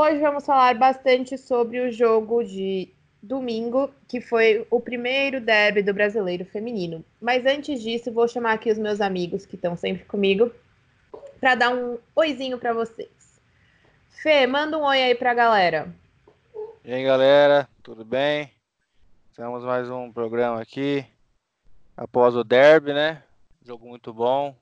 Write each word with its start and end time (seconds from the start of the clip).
Hoje 0.00 0.20
vamos 0.20 0.46
falar 0.46 0.78
bastante 0.78 1.36
sobre 1.36 1.80
o 1.80 1.90
jogo 1.90 2.44
de 2.44 2.88
domingo, 3.20 3.92
que 4.06 4.20
foi 4.20 4.64
o 4.70 4.80
primeiro 4.80 5.40
derby 5.40 5.82
do 5.82 5.92
brasileiro 5.92 6.44
feminino. 6.44 7.04
Mas 7.20 7.44
antes 7.44 7.82
disso, 7.82 8.12
vou 8.12 8.28
chamar 8.28 8.52
aqui 8.52 8.70
os 8.70 8.78
meus 8.78 9.00
amigos 9.00 9.44
que 9.44 9.56
estão 9.56 9.76
sempre 9.76 10.04
comigo 10.04 10.52
para 11.40 11.56
dar 11.56 11.74
um 11.74 11.98
oizinho 12.14 12.58
para 12.58 12.72
vocês. 12.72 13.42
Fê, 14.22 14.46
manda 14.46 14.78
um 14.78 14.84
oi 14.84 15.02
aí 15.02 15.16
para 15.16 15.32
a 15.32 15.34
galera. 15.34 15.92
E 16.84 16.92
aí, 16.92 17.02
galera, 17.02 17.68
tudo 17.82 18.04
bem? 18.04 18.52
Temos 19.34 19.64
mais 19.64 19.90
um 19.90 20.12
programa 20.12 20.62
aqui 20.62 21.04
após 21.96 22.36
o 22.36 22.44
derby, 22.44 22.92
né? 22.92 23.24
Jogo 23.66 23.88
muito 23.88 24.14
bom. 24.14 24.54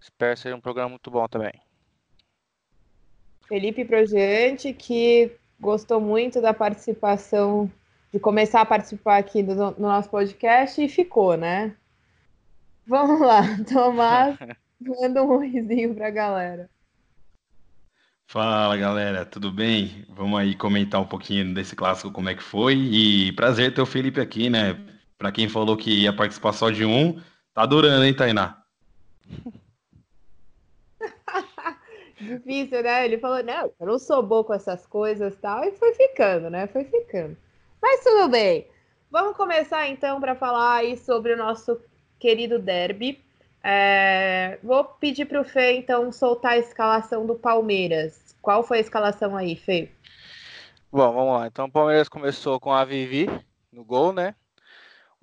Espero 0.00 0.36
ser 0.36 0.54
um 0.54 0.60
programa 0.60 0.90
muito 0.90 1.10
bom 1.10 1.26
também. 1.26 1.63
Felipe 3.48 3.84
Projeante, 3.84 4.72
que 4.72 5.32
gostou 5.60 6.00
muito 6.00 6.40
da 6.40 6.52
participação, 6.52 7.70
de 8.12 8.18
começar 8.18 8.60
a 8.60 8.66
participar 8.66 9.18
aqui 9.18 9.42
do, 9.42 9.54
no 9.54 9.88
nosso 9.88 10.08
podcast 10.10 10.82
e 10.82 10.88
ficou, 10.88 11.36
né? 11.36 11.74
Vamos 12.86 13.20
lá, 13.20 13.42
Tomás, 13.70 14.36
manda 14.80 15.22
um 15.22 15.38
risinho 15.38 15.94
para 15.94 16.08
a 16.08 16.10
galera. 16.10 16.70
Fala 18.26 18.76
galera, 18.76 19.24
tudo 19.24 19.52
bem? 19.52 20.04
Vamos 20.08 20.40
aí 20.40 20.54
comentar 20.54 21.00
um 21.00 21.06
pouquinho 21.06 21.54
desse 21.54 21.76
clássico, 21.76 22.10
como 22.10 22.28
é 22.28 22.34
que 22.34 22.42
foi. 22.42 22.74
E 22.74 23.32
prazer 23.32 23.72
ter 23.74 23.82
o 23.82 23.86
Felipe 23.86 24.20
aqui, 24.20 24.50
né? 24.50 24.76
Para 25.16 25.30
quem 25.30 25.48
falou 25.48 25.76
que 25.76 26.02
ia 26.02 26.12
participar 26.12 26.52
só 26.52 26.70
de 26.70 26.84
um, 26.84 27.20
tá 27.52 27.62
adorando, 27.62 28.04
hein, 28.04 28.14
Tainá? 28.14 28.58
Difícil, 32.24 32.82
né? 32.82 33.04
Ele 33.04 33.18
falou, 33.18 33.42
não, 33.42 33.70
eu 33.78 33.86
não 33.86 33.98
sou 33.98 34.22
bom 34.22 34.42
com 34.42 34.54
essas 34.54 34.86
coisas 34.86 35.36
tal, 35.36 35.64
e 35.64 35.72
foi 35.72 35.92
ficando, 35.94 36.50
né? 36.50 36.66
Foi 36.66 36.84
ficando. 36.84 37.36
Mas 37.80 38.02
tudo 38.02 38.28
bem. 38.28 38.66
Vamos 39.10 39.36
começar 39.36 39.88
então 39.88 40.20
para 40.20 40.34
falar 40.34 40.76
aí 40.76 40.96
sobre 40.96 41.32
o 41.32 41.36
nosso 41.36 41.80
querido 42.18 42.58
derby. 42.58 43.22
É... 43.62 44.58
Vou 44.62 44.84
pedir 44.84 45.26
para 45.26 45.40
o 45.40 45.44
Fê, 45.44 45.72
então, 45.72 46.10
soltar 46.10 46.52
a 46.52 46.58
escalação 46.58 47.26
do 47.26 47.34
Palmeiras. 47.34 48.34
Qual 48.42 48.62
foi 48.62 48.78
a 48.78 48.80
escalação 48.80 49.36
aí, 49.36 49.56
Fê? 49.56 49.90
Bom, 50.90 51.12
vamos 51.12 51.38
lá. 51.38 51.46
Então, 51.46 51.66
o 51.66 51.70
Palmeiras 51.70 52.08
começou 52.08 52.58
com 52.58 52.72
a 52.72 52.84
Vivi 52.84 53.28
no 53.72 53.84
gol, 53.84 54.12
né? 54.12 54.34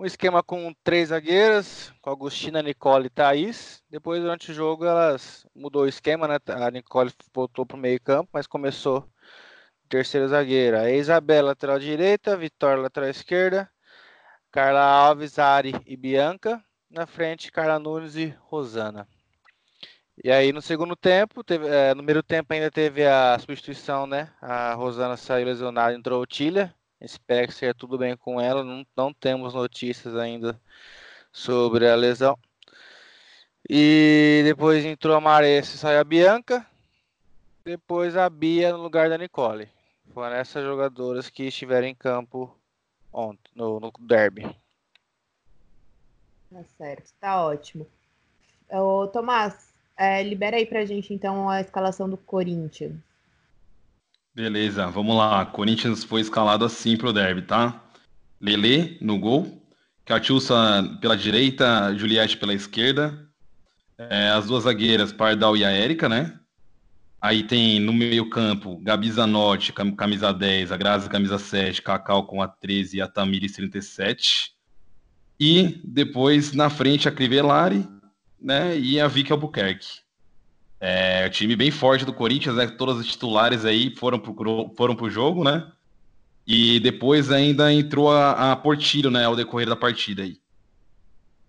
Um 0.01 0.05
esquema 0.05 0.41
com 0.41 0.73
três 0.83 1.09
zagueiras, 1.09 1.93
com 2.01 2.09
Agostina, 2.09 2.63
Nicole 2.63 3.05
e 3.05 3.09
Thaís. 3.09 3.83
Depois, 3.87 4.19
durante 4.19 4.49
o 4.49 4.53
jogo, 4.53 4.83
elas 4.83 5.45
mudou 5.55 5.83
o 5.83 5.87
esquema, 5.87 6.27
né? 6.27 6.37
A 6.47 6.71
Nicole 6.71 7.13
voltou 7.31 7.67
para 7.67 7.77
o 7.77 7.79
meio 7.79 8.01
campo, 8.01 8.27
mas 8.33 8.47
começou 8.47 9.07
terceira 9.87 10.27
zagueira. 10.27 10.81
A 10.81 10.91
Isabela, 10.91 11.49
lateral 11.49 11.77
direita, 11.77 12.35
Vitória, 12.35 12.81
lateral 12.81 13.09
esquerda, 13.09 13.69
Carla 14.51 14.81
Alves, 14.81 15.37
Ari 15.37 15.73
e 15.85 15.95
Bianca. 15.95 16.63
Na 16.89 17.05
frente, 17.05 17.51
Carla 17.51 17.77
Nunes 17.77 18.15
e 18.15 18.35
Rosana. 18.39 19.07
E 20.23 20.31
aí, 20.31 20.51
no 20.51 20.63
segundo 20.63 20.95
tempo, 20.95 21.43
teve, 21.43 21.67
é, 21.67 21.89
no 21.91 21.97
primeiro 21.97 22.23
tempo 22.23 22.51
ainda 22.51 22.71
teve 22.71 23.05
a 23.05 23.37
substituição, 23.37 24.07
né? 24.07 24.33
A 24.41 24.73
Rosana 24.73 25.15
saiu 25.15 25.45
lesionada, 25.45 25.93
entrou 25.93 26.23
o 26.23 26.25
Tília. 26.25 26.73
Espero 27.01 27.47
que 27.47 27.53
seja 27.53 27.73
tudo 27.73 27.97
bem 27.97 28.15
com 28.15 28.39
ela. 28.39 28.63
Não, 28.63 28.85
não 28.95 29.11
temos 29.11 29.53
notícias 29.53 30.15
ainda 30.15 30.59
sobre 31.31 31.89
a 31.89 31.95
lesão. 31.95 32.37
E 33.67 34.41
depois 34.43 34.85
entrou 34.85 35.15
a 35.15 35.21
Maressa 35.21 35.75
e 35.75 35.79
saiu 35.79 35.99
a 35.99 36.03
Bianca. 36.03 36.65
Depois 37.65 38.15
a 38.15 38.29
Bia 38.29 38.71
no 38.71 38.81
lugar 38.81 39.09
da 39.09 39.17
Nicole. 39.17 39.69
Foram 40.13 40.35
essas 40.35 40.63
jogadoras 40.63 41.29
que 41.29 41.43
estiveram 41.43 41.87
em 41.87 41.95
campo 41.95 42.55
ontem, 43.11 43.51
no, 43.55 43.79
no 43.79 43.91
derby. 43.99 44.43
Tá 46.51 46.63
certo, 46.77 47.13
tá 47.19 47.45
ótimo. 47.45 47.87
Ô, 48.69 49.07
Tomás, 49.07 49.73
é, 49.95 50.21
libera 50.21 50.57
aí 50.57 50.65
pra 50.65 50.85
gente 50.85 51.13
então 51.13 51.49
a 51.49 51.61
escalação 51.61 52.09
do 52.09 52.17
Corinthians. 52.17 52.93
Beleza, 54.33 54.87
vamos 54.87 55.17
lá. 55.17 55.45
Corinthians 55.45 56.03
foi 56.03 56.21
escalado 56.21 56.63
assim 56.63 56.95
pro 56.95 57.11
derby, 57.11 57.41
tá? 57.41 57.83
Lele 58.39 58.97
no 59.01 59.19
gol, 59.19 59.61
Catiúça 60.05 60.55
pela 60.99 61.15
direita, 61.17 61.93
Juliette 61.95 62.37
pela 62.37 62.53
esquerda, 62.53 63.29
é, 63.97 64.29
as 64.29 64.47
duas 64.47 64.63
zagueiras, 64.63 65.11
Pardal 65.11 65.55
e 65.55 65.65
a 65.65 65.69
Érica, 65.69 66.09
né? 66.09 66.39
Aí 67.21 67.43
tem 67.43 67.79
no 67.79 67.93
meio 67.93 68.29
campo, 68.29 68.79
Gabi 68.81 69.11
Zanotti, 69.11 69.73
camisa 69.95 70.33
10, 70.33 70.71
a 70.71 70.77
Grazi, 70.77 71.07
camisa 71.07 71.37
7, 71.37 71.81
Cacau 71.81 72.25
com 72.25 72.41
a 72.41 72.47
13 72.47 72.97
e 72.97 73.01
a 73.01 73.07
Tamires 73.07 73.51
37. 73.51 74.53
E 75.39 75.79
depois 75.83 76.53
na 76.53 76.69
frente 76.69 77.07
a 77.07 77.11
Crivellari, 77.11 77.87
né? 78.41 78.77
E 78.77 78.99
a 78.99 79.07
Vicky 79.07 79.31
Albuquerque. 79.31 79.99
É, 80.83 81.29
time 81.29 81.55
bem 81.55 81.69
forte 81.69 82.03
do 82.03 82.11
Corinthians, 82.11 82.55
né? 82.55 82.65
Todas 82.65 82.99
as 82.99 83.05
titulares 83.05 83.65
aí 83.65 83.95
foram 83.95 84.17
pro, 84.17 84.73
foram 84.75 84.95
pro 84.95 85.11
jogo, 85.11 85.43
né? 85.43 85.71
E 86.45 86.79
depois 86.79 87.31
ainda 87.31 87.71
entrou 87.71 88.11
a, 88.11 88.51
a 88.51 88.55
Portilho, 88.55 89.11
né? 89.11 89.23
Ao 89.23 89.35
decorrer 89.35 89.69
da 89.69 89.75
partida 89.75 90.23
aí. 90.23 90.39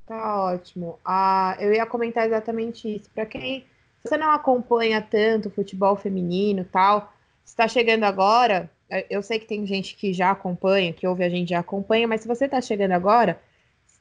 Tá 0.06 0.42
ótimo. 0.42 0.98
Ah, 1.02 1.56
eu 1.58 1.72
ia 1.72 1.86
comentar 1.86 2.26
exatamente 2.26 2.96
isso. 2.96 3.08
Para 3.14 3.24
quem 3.24 3.64
você 4.04 4.18
não 4.18 4.30
acompanha 4.30 5.00
tanto 5.00 5.48
futebol 5.48 5.96
feminino 5.96 6.66
tal, 6.70 7.10
está 7.42 7.66
chegando 7.66 8.04
agora. 8.04 8.70
Eu 9.08 9.22
sei 9.22 9.38
que 9.38 9.46
tem 9.46 9.66
gente 9.66 9.96
que 9.96 10.12
já 10.12 10.30
acompanha, 10.30 10.92
que 10.92 11.06
ouve 11.06 11.24
a 11.24 11.30
gente 11.30 11.48
já 11.48 11.60
acompanha, 11.60 12.06
mas 12.06 12.20
se 12.20 12.28
você 12.28 12.44
está 12.44 12.60
chegando 12.60 12.92
agora, 12.92 13.40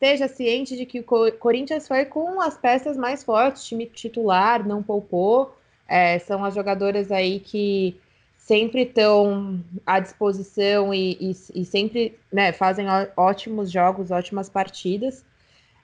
esteja 0.02 0.28
ciente 0.28 0.76
de 0.76 0.84
que 0.84 1.00
o 1.00 1.32
Corinthians 1.34 1.88
foi 1.88 2.06
com 2.06 2.42
as 2.42 2.58
peças 2.58 2.98
mais 2.98 3.24
fortes, 3.24 3.64
time 3.64 3.86
titular, 3.86 4.68
não 4.68 4.82
poupou. 4.82 5.56
É, 5.88 6.18
são 6.18 6.44
as 6.44 6.56
jogadoras 6.56 7.12
aí 7.12 7.40
que 7.40 7.96
sempre 8.36 8.82
estão 8.82 9.64
à 9.86 10.00
disposição 10.00 10.92
e, 10.92 11.18
e, 11.22 11.62
e 11.62 11.66
sempre 11.66 12.18
né, 12.34 12.52
fazem 12.52 12.88
ótimos 13.16 13.72
jogos, 13.72 14.10
ótimas 14.10 14.50
partidas. 14.50 15.24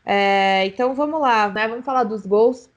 É, 0.03 0.65
então 0.65 0.95
vamos 0.95 1.21
lá, 1.21 1.49
né? 1.49 1.67
Vamos 1.67 1.85
falar 1.85 2.03
dos 2.03 2.25
gols. 2.25 2.67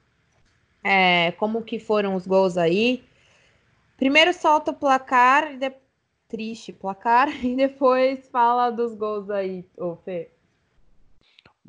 É, 0.85 1.33
como 1.33 1.63
que 1.63 1.79
foram 1.79 2.17
os 2.17 2.27
gols 2.27 2.59
aí? 2.59 3.03
Primeiro 3.97 4.35
solta 4.35 4.73
o 4.73 4.75
placar, 4.75 5.57
de... 5.57 5.73
triste 6.29 6.73
placar, 6.73 7.29
e 7.45 7.57
depois 7.57 8.29
fala 8.29 8.71
dos 8.71 8.95
gols 8.95 9.31
aí, 9.31 9.65
ô 9.79 9.97
Fê. 9.97 10.31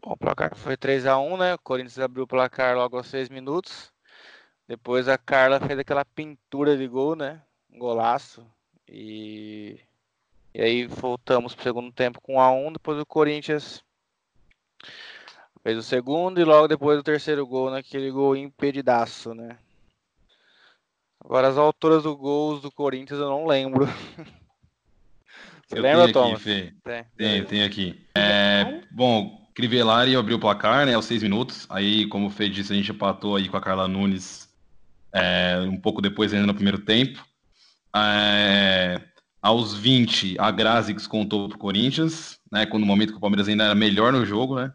Bom, 0.04 0.14
o 0.14 0.18
placar 0.18 0.56
foi 0.56 0.76
3 0.76 1.06
a 1.06 1.20
1 1.20 1.38
né? 1.38 1.54
O 1.54 1.60
Corinthians 1.60 2.00
abriu 2.00 2.24
o 2.24 2.28
placar 2.28 2.76
logo 2.76 2.98
aos 2.98 3.08
6 3.08 3.30
minutos. 3.30 3.94
Depois 4.68 5.08
a 5.08 5.18
Carla 5.18 5.60
fez 5.60 5.78
aquela 5.78 6.04
pintura 6.04 6.76
de 6.76 6.88
gol, 6.88 7.16
né? 7.16 7.42
Um 7.72 7.78
golaço. 7.78 8.46
E, 8.88 9.80
e 10.54 10.62
aí 10.62 10.88
voltamos 10.88 11.54
para 11.54 11.62
o 11.62 11.64
segundo 11.64 11.92
tempo 11.92 12.20
com 12.20 12.36
1 12.36 12.42
a 12.42 12.52
1 12.52 12.74
Depois 12.74 13.00
o 13.00 13.06
Corinthians 13.06 13.84
fez 15.62 15.78
o 15.78 15.84
segundo 15.84 16.42
e 16.42 16.44
logo 16.44 16.68
depois 16.68 17.00
o 17.00 17.04
terceiro 17.04 17.46
gol, 17.46 17.70
naquele 17.70 18.10
gol 18.10 18.36
impedidaço, 18.36 19.36
né? 19.36 19.58
Agora 21.24 21.48
as 21.48 21.58
alturas 21.58 22.04
do 22.04 22.18
gols 22.18 22.62
do 22.62 22.72
Corinthians 22.72 23.20
eu 23.20 23.30
não 23.30 23.46
lembro. 23.46 23.86
Você 25.68 25.78
eu 25.78 25.82
lembra, 25.84 26.12
Thomas? 26.12 26.42
Aqui, 26.42 26.74
tem. 26.84 27.06
tem, 27.16 27.46
tem 27.46 27.64
aqui. 27.64 28.06
É, 28.16 28.82
bom, 28.92 29.41
Crivellari 29.54 30.16
abriu 30.16 30.38
o 30.38 30.40
placar, 30.40 30.86
né, 30.86 30.94
aos 30.94 31.06
seis 31.06 31.22
minutos. 31.22 31.66
Aí, 31.70 32.08
como 32.08 32.28
o 32.28 32.30
Fê 32.30 32.50
disse, 32.50 32.72
a 32.72 32.76
gente 32.76 32.92
empatou 32.92 33.36
aí 33.36 33.50
com 33.50 33.58
a 33.58 33.62
Carla 33.62 33.88
Nunes 33.88 34.50
é, 35.14 35.60
um 35.68 35.78
pouco 35.78 36.02
depois 36.02 36.34
ainda 36.34 36.48
no 36.48 36.54
primeiro 36.54 36.80
tempo. 36.80 37.24
É, 37.96 39.02
aos 39.42 39.76
20, 39.76 40.38
a 40.40 40.52
Grazi 40.52 40.94
contou 41.08 41.50
para 41.50 41.58
o 41.58 41.60
Corinthians, 41.60 42.40
né, 42.52 42.66
quando 42.66 42.82
no 42.82 42.88
momento 42.88 43.12
que 43.12 43.18
o 43.18 43.22
Palmeiras 43.22 43.48
ainda 43.48 43.66
era 43.66 43.76
melhor 43.76 44.14
no 44.14 44.26
jogo, 44.26 44.56
né. 44.56 44.74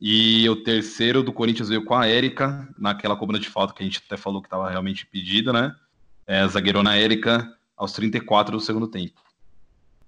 E 0.00 0.48
o 0.48 0.56
terceiro 0.56 1.22
do 1.22 1.32
Corinthians 1.32 1.68
veio 1.68 1.84
com 1.84 1.94
a 1.94 2.08
Érica, 2.08 2.68
naquela 2.76 3.14
cobrança 3.14 3.42
de 3.42 3.50
falta 3.50 3.72
que 3.72 3.82
a 3.82 3.86
gente 3.86 4.02
até 4.04 4.16
falou 4.16 4.42
que 4.42 4.48
estava 4.48 4.68
realmente 4.68 5.06
pedida, 5.06 5.52
né. 5.52 5.74
É, 6.26 6.46
zagueirona 6.48 6.96
Érica 6.96 7.56
aos 7.76 7.92
34 7.92 8.56
do 8.56 8.60
segundo 8.60 8.88
tempo. 8.88 9.20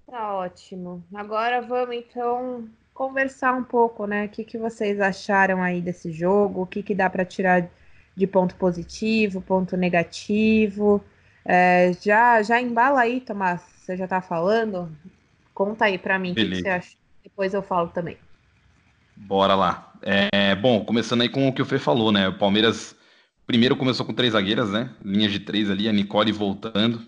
Tá 0.06 0.34
ótimo. 0.34 1.04
Agora 1.14 1.60
vamos 1.60 1.96
então 1.96 2.68
conversar 2.94 3.52
um 3.52 3.64
pouco, 3.64 4.06
né? 4.06 4.26
O 4.26 4.28
que, 4.28 4.44
que 4.44 4.56
vocês 4.56 5.00
acharam 5.00 5.62
aí 5.62 5.82
desse 5.82 6.12
jogo? 6.12 6.62
O 6.62 6.66
que, 6.66 6.82
que 6.82 6.94
dá 6.94 7.10
para 7.10 7.24
tirar 7.24 7.68
de 8.16 8.26
ponto 8.26 8.54
positivo, 8.54 9.42
ponto 9.42 9.76
negativo? 9.76 11.04
É, 11.44 11.92
já, 12.00 12.40
já 12.42 12.62
embala 12.62 13.00
aí, 13.00 13.20
Tomás. 13.20 13.60
Você 13.78 13.96
já 13.96 14.06
tá 14.06 14.20
falando? 14.22 14.88
Conta 15.52 15.86
aí 15.86 15.98
para 15.98 16.18
mim 16.18 16.32
o 16.32 16.34
que, 16.34 16.48
que, 16.48 16.62
você 16.62 16.68
acha. 16.68 16.96
Depois 17.22 17.52
eu 17.52 17.62
falo 17.62 17.88
também. 17.88 18.16
Bora 19.16 19.54
lá. 19.54 19.92
É, 20.00 20.54
bom, 20.54 20.84
começando 20.84 21.22
aí 21.22 21.28
com 21.28 21.48
o 21.48 21.52
que 21.52 21.62
o 21.62 21.66
Fê 21.66 21.78
falou, 21.78 22.12
né? 22.12 22.28
O 22.28 22.38
Palmeiras 22.38 22.96
primeiro 23.46 23.76
começou 23.76 24.06
com 24.06 24.14
três 24.14 24.32
zagueiras, 24.32 24.70
né? 24.70 24.90
Linhas 25.04 25.32
de 25.32 25.40
três 25.40 25.68
ali, 25.68 25.88
a 25.88 25.92
Nicole 25.92 26.32
voltando. 26.32 27.02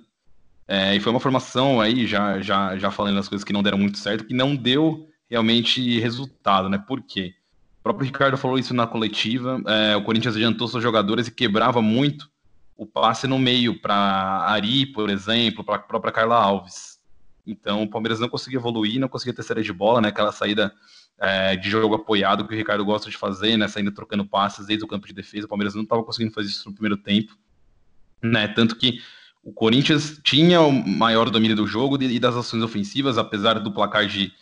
É, 0.68 0.96
e 0.96 1.00
foi 1.00 1.12
uma 1.12 1.20
formação 1.20 1.80
aí, 1.80 2.06
já, 2.06 2.40
já, 2.40 2.76
já 2.76 2.90
falando 2.90 3.18
as 3.18 3.28
coisas 3.28 3.44
que 3.44 3.52
não 3.52 3.62
deram 3.62 3.78
muito 3.78 3.98
certo, 3.98 4.24
que 4.24 4.34
não 4.34 4.56
deu 4.56 5.08
realmente 5.31 5.99
resultado, 6.00 6.69
né? 6.69 6.78
Por 6.78 7.02
quê? 7.02 7.34
O 7.81 7.82
próprio 7.82 8.06
Ricardo 8.06 8.37
falou 8.37 8.58
isso 8.58 8.75
na 8.75 8.87
coletiva. 8.87 9.61
É, 9.67 9.96
o 9.96 10.02
Corinthians 10.02 10.34
adiantou 10.34 10.69
seus 10.69 10.82
jogadores 10.82 11.28
e 11.28 11.31
quebrava 11.31 11.81
muito 11.81 12.28
o 12.76 12.84
passe 12.84 13.26
no 13.26 13.38
meio 13.38 13.81
para 13.81 13.94
Ari, 13.94 14.87
por 14.87 15.08
exemplo, 15.08 15.64
para 15.64 15.76
a 15.76 15.78
própria 15.78 16.12
Carla 16.12 16.37
Alves. 16.37 16.99
Então 17.46 17.82
o 17.82 17.88
Palmeiras 17.88 18.19
não 18.19 18.28
conseguia 18.28 18.58
evoluir, 18.58 19.00
não 19.00 19.08
conseguia 19.08 19.32
ter 19.32 19.43
saída 19.43 19.62
de 19.62 19.73
bola, 19.73 20.00
né? 20.00 20.08
Aquela 20.08 20.32
saída 20.32 20.73
é, 21.19 21.56
de 21.56 21.70
jogo 21.70 21.94
apoiado 21.94 22.46
que 22.46 22.52
o 22.52 22.56
Ricardo 22.56 22.84
gosta 22.84 23.08
de 23.08 23.17
fazer, 23.17 23.56
né? 23.56 23.69
Saindo 23.69 23.93
trocando 23.93 24.26
passes 24.26 24.67
desde 24.67 24.84
o 24.84 24.88
campo 24.88 25.06
de 25.06 25.14
defesa. 25.14 25.46
O 25.46 25.49
Palmeiras 25.49 25.75
não 25.75 25.82
estava 25.82 26.02
conseguindo 26.02 26.34
fazer 26.34 26.49
isso 26.49 26.69
no 26.69 26.75
primeiro 26.75 26.96
tempo, 26.96 27.37
né? 28.22 28.49
Tanto 28.49 28.76
que 28.76 29.00
o 29.43 29.52
Corinthians 29.52 30.20
tinha 30.25 30.61
o 30.61 30.72
maior 30.72 31.31
domínio 31.31 31.56
do 31.56 31.69
jogo 31.69 32.02
e 32.02 32.19
das 32.19 32.34
ações 32.34 32.64
ofensivas, 32.64 33.17
apesar 33.17 33.61
do 33.61 33.72
placar 33.72 34.06
de, 34.06 34.32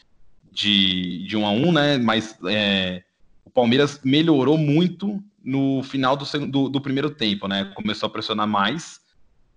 de, 0.54 1.26
de 1.26 1.36
1 1.36 1.46
a 1.46 1.50
1 1.50 1.72
né? 1.72 1.98
Mas 1.98 2.38
é, 2.46 3.02
o 3.44 3.50
Palmeiras 3.50 4.00
melhorou 4.04 4.56
muito 4.56 5.22
no 5.42 5.82
final 5.82 6.16
do, 6.16 6.24
do, 6.46 6.68
do, 6.68 6.80
primeiro 6.80 7.10
tempo, 7.10 7.48
né? 7.48 7.70
Começou 7.74 8.06
a 8.06 8.10
pressionar 8.10 8.46
mais 8.46 9.00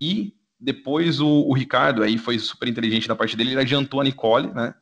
e 0.00 0.34
depois 0.60 1.20
o, 1.20 1.28
o, 1.28 1.54
Ricardo 1.54 2.02
aí 2.02 2.18
foi 2.18 2.38
super 2.38 2.68
inteligente 2.68 3.08
na 3.08 3.14
parte 3.14 3.36
dele, 3.36 3.52
ele 3.52 3.60
adiantou 3.60 4.00
a 4.00 4.04
Nicole, 4.04 4.48
né? 4.48 4.74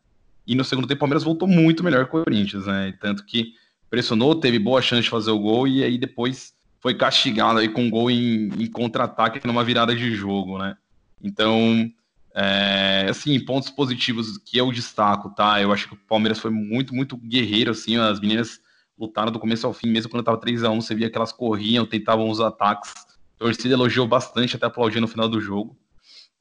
E 0.47 0.55
no 0.55 0.65
segundo 0.65 0.89
tempo 0.89 0.99
o 0.99 1.01
Palmeiras 1.01 1.23
voltou 1.23 1.47
muito 1.47 1.85
melhor 1.85 2.09
que 2.09 2.17
o 2.17 2.25
Corinthians, 2.25 2.67
né? 2.67 2.95
Tanto 2.99 3.25
que 3.25 3.53
pressionou, 3.91 4.35
teve 4.35 4.59
boa 4.59 4.81
chance 4.81 5.03
de 5.03 5.11
fazer 5.11 5.31
o 5.31 5.39
gol 5.39 5.69
e 5.69 5.85
aí 5.85 5.99
depois 5.99 6.55
foi 6.81 6.95
castigado 6.95 7.59
aí 7.59 7.69
com 7.69 7.83
um 7.83 7.91
gol 7.91 8.11
em, 8.11 8.49
em 8.59 8.67
contra-ataque 8.67 9.47
numa 9.47 9.63
virada 9.63 9.95
de 9.95 10.15
jogo, 10.15 10.59
né? 10.59 10.77
Então, 11.23 11.91
é, 12.39 13.07
assim, 13.09 13.41
pontos 13.41 13.71
positivos 13.71 14.37
que 14.37 14.59
eu 14.59 14.71
destaco, 14.71 15.31
tá? 15.31 15.59
Eu 15.61 15.73
acho 15.73 15.89
que 15.89 15.95
o 15.95 15.97
Palmeiras 15.97 16.39
foi 16.39 16.51
muito, 16.51 16.95
muito 16.95 17.17
guerreiro, 17.17 17.71
assim, 17.71 17.97
as 17.97 18.21
meninas 18.21 18.61
lutaram 18.99 19.33
do 19.33 19.41
começo 19.41 19.67
ao 19.67 19.73
fim, 19.73 19.89
mesmo 19.89 20.11
quando 20.11 20.23
tava 20.23 20.39
3 20.39 20.63
a 20.63 20.71
1 20.71 20.83
você 20.83 20.95
via 20.95 21.09
que 21.09 21.17
elas 21.17 21.33
corriam, 21.33 21.87
tentavam 21.87 22.29
os 22.29 22.39
ataques. 22.39 22.93
A 23.37 23.39
torcida 23.39 23.73
elogiou 23.73 24.07
bastante, 24.07 24.55
até 24.55 24.67
aplaudiu 24.67 25.01
no 25.01 25.09
final 25.09 25.31
do 25.31 25.41
jogo. 25.41 25.79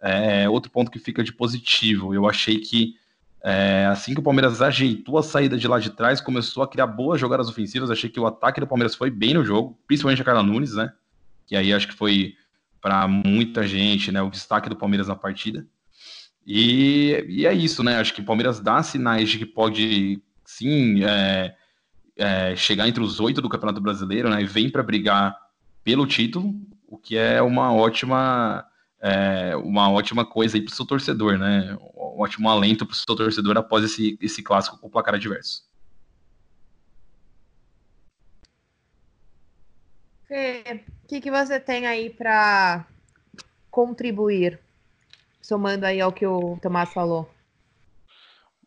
É, 0.01 0.49
outro 0.49 0.69
ponto 0.69 0.91
que 0.91 0.99
fica 0.99 1.23
de 1.23 1.31
positivo, 1.31 2.13
eu 2.13 2.27
achei 2.27 2.59
que 2.59 2.95
é, 3.41 3.85
assim 3.85 4.13
que 4.13 4.19
o 4.19 4.23
Palmeiras 4.23 4.61
ajeitou 4.61 5.17
a 5.17 5.23
saída 5.23 5.57
de 5.57 5.67
lá 5.67 5.79
de 5.79 5.91
trás, 5.91 6.19
começou 6.19 6.61
a 6.61 6.67
criar 6.67 6.87
boas 6.87 7.21
jogadas 7.21 7.47
ofensivas. 7.47 7.89
Achei 7.89 8.09
que 8.09 8.19
o 8.19 8.25
ataque 8.25 8.59
do 8.59 8.67
Palmeiras 8.67 8.95
foi 8.95 9.09
bem 9.09 9.33
no 9.33 9.45
jogo, 9.45 9.79
principalmente 9.87 10.21
a 10.21 10.25
Carla 10.25 10.43
Nunes, 10.43 10.73
né? 10.73 10.91
Que 11.47 11.55
aí 11.55 11.71
acho 11.71 11.87
que 11.87 11.93
foi 11.93 12.33
para 12.81 13.07
muita 13.07 13.65
gente, 13.65 14.11
né? 14.11 14.21
O 14.21 14.29
destaque 14.29 14.67
do 14.67 14.75
Palmeiras 14.75 15.07
na 15.07 15.15
partida. 15.15 15.65
E, 16.45 17.25
e 17.27 17.45
é 17.45 17.53
isso, 17.53 17.83
né? 17.83 17.97
Acho 17.97 18.13
que 18.13 18.21
o 18.21 18.25
Palmeiras 18.25 18.59
dá 18.59 18.83
sinais 18.83 19.29
de 19.29 19.39
que 19.39 19.45
pode 19.45 20.21
sim 20.45 21.03
é, 21.03 21.55
é, 22.15 22.55
chegar 22.55 22.87
entre 22.87 23.01
os 23.01 23.19
oito 23.19 23.41
do 23.41 23.49
Campeonato 23.49 23.81
Brasileiro, 23.81 24.29
né? 24.29 24.41
E 24.41 24.45
vem 24.45 24.69
para 24.69 24.83
brigar 24.83 25.35
pelo 25.83 26.05
título, 26.05 26.53
o 26.87 26.97
que 26.97 27.17
é 27.17 27.41
uma 27.41 27.73
ótima 27.73 28.65
é, 29.01 29.55
uma 29.57 29.91
ótima 29.91 30.25
coisa 30.25 30.57
aí 30.57 30.61
para 30.61 30.71
o 30.71 30.75
seu 30.75 30.85
torcedor, 30.85 31.37
né? 31.37 31.77
Um 31.95 32.21
ótimo 32.21 32.49
alento 32.49 32.85
para 32.85 32.93
o 32.93 32.95
seu 32.95 33.15
torcedor 33.15 33.57
após 33.57 33.83
esse, 33.83 34.17
esse 34.21 34.41
clássico 34.41 34.79
com 34.79 34.89
placar 34.89 35.15
adverso. 35.15 35.63
O 40.27 41.07
que, 41.07 41.21
que 41.21 41.29
você 41.29 41.59
tem 41.59 41.85
aí 41.85 42.09
para 42.09 42.87
contribuir, 43.69 44.59
somando 45.45 45.85
aí 45.85 46.01
ao 46.01 46.11
que 46.11 46.25
o 46.25 46.57
Tomás 46.61 46.91
falou? 46.93 47.29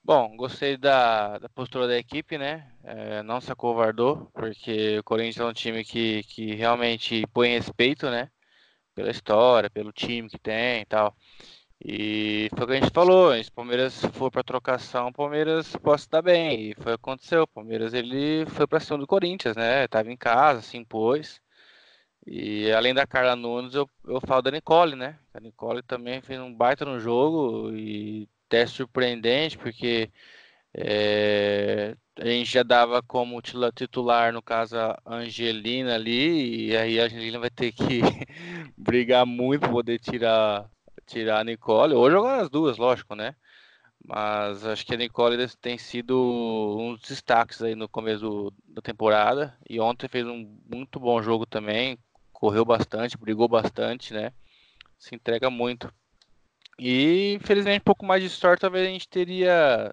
Bom, 0.03 0.37
gostei 0.37 0.77
da, 0.77 1.39
da 1.39 1.49
postura 1.51 1.87
da 1.87 1.99
equipe, 1.99 2.39
né? 2.39 2.67
É, 2.83 3.23
não 3.23 3.41
se 3.41 3.53
acovardou, 3.53 4.31
porque 4.33 4.99
o 4.99 5.05
Corinthians 5.05 5.45
é 5.45 5.45
um 5.45 5.53
time 5.53 5.85
que, 5.85 6.23
que 6.23 6.55
realmente 6.55 7.27
põe 7.33 7.51
respeito, 7.51 8.09
né? 8.09 8.31
pela 8.99 9.13
história, 9.13 9.71
pelo 9.71 9.93
time 9.93 10.29
que 10.29 10.39
tem 10.39 10.83
e 10.83 10.85
tal. 10.85 11.17
E 11.85 12.49
foi 12.57 12.65
o 12.65 12.67
que 12.67 12.73
a 12.73 12.81
gente 12.81 12.93
falou, 12.93 13.33
se 13.43 13.49
o 13.49 13.53
Palmeiras 13.53 14.05
for 14.13 14.29
para 14.29 14.43
trocação, 14.43 15.09
o 15.09 15.13
Palmeiras 15.13 15.77
pode 15.77 16.09
dar 16.09 16.21
bem. 16.21 16.71
E 16.71 16.75
foi 16.75 16.95
o 16.95 16.99
que 16.99 17.03
aconteceu. 17.03 17.43
O 17.45 17.47
Palmeiras 17.47 17.95
ele 17.95 18.45
foi 18.47 18.67
para 18.67 18.81
cima 18.81 18.99
do 18.99 19.07
Corinthians, 19.07 19.55
né? 19.57 19.87
Tava 19.87 20.11
em 20.11 20.17
casa, 20.17 20.63
se 20.63 20.77
impôs. 20.77 21.41
E 22.31 22.71
além 22.73 22.93
da 22.93 23.07
Carla 23.07 23.35
Nunes, 23.35 23.75
eu, 23.75 23.89
eu 24.07 24.21
falo 24.21 24.43
da 24.43 24.51
Nicole, 24.51 24.95
né? 24.95 25.19
A 25.33 25.41
Nicole 25.41 25.83
também 25.83 26.21
fez 26.21 26.39
um 26.39 26.53
baita 26.53 26.85
no 26.85 27.01
jogo 27.01 27.71
e 27.75 28.29
até 28.47 28.67
surpreendente, 28.67 29.57
porque 29.57 30.11
é, 30.75 31.97
a 32.17 32.27
gente 32.27 32.51
já 32.53 32.63
dava 32.63 33.03
como 33.03 33.41
titular, 33.41 34.31
no 34.33 34.43
caso, 34.43 34.77
a 34.77 35.01
Angelina 35.07 35.95
ali, 35.95 36.67
e 36.69 36.77
aí 36.77 37.01
a 37.01 37.05
Angelina 37.05 37.39
vai 37.39 37.51
ter 37.51 37.73
que 37.73 38.01
brigar 38.77 39.25
muito 39.25 39.63
para 39.63 39.71
poder 39.71 39.99
tirar, 39.99 40.71
tirar 41.07 41.41
a 41.41 41.45
Nicole, 41.45 41.95
ou 41.95 42.11
jogar 42.11 42.43
as 42.43 42.51
duas, 42.51 42.77
lógico, 42.77 43.15
né? 43.15 43.35
Mas 44.05 44.67
acho 44.67 44.85
que 44.85 44.95
a 44.95 44.99
Nicole 44.99 45.49
tem 45.61 45.79
sido 45.79 46.77
um 46.79 46.95
dos 46.95 47.09
destaques 47.09 47.63
aí 47.63 47.75
no 47.75 47.89
começo 47.89 48.53
da 48.67 48.83
temporada, 48.83 49.57
e 49.69 49.81
ontem 49.81 50.09
fez 50.09 50.27
um 50.27 50.59
muito 50.71 51.01
bom 51.01 51.23
jogo 51.23 51.47
também, 51.47 51.99
correu 52.39 52.65
bastante, 52.65 53.19
brigou 53.19 53.49
bastante, 53.49 54.15
né? 54.15 54.33
Se 54.97 55.15
entrega 55.15 55.51
muito. 55.51 55.93
E 56.79 57.35
infelizmente 57.35 57.81
um 57.81 57.85
pouco 57.85 58.07
mais 58.07 58.23
de 58.23 58.29
sorte 58.31 58.61
talvez 58.61 58.87
a 58.87 58.91
gente 58.91 59.09
teria 59.09 59.93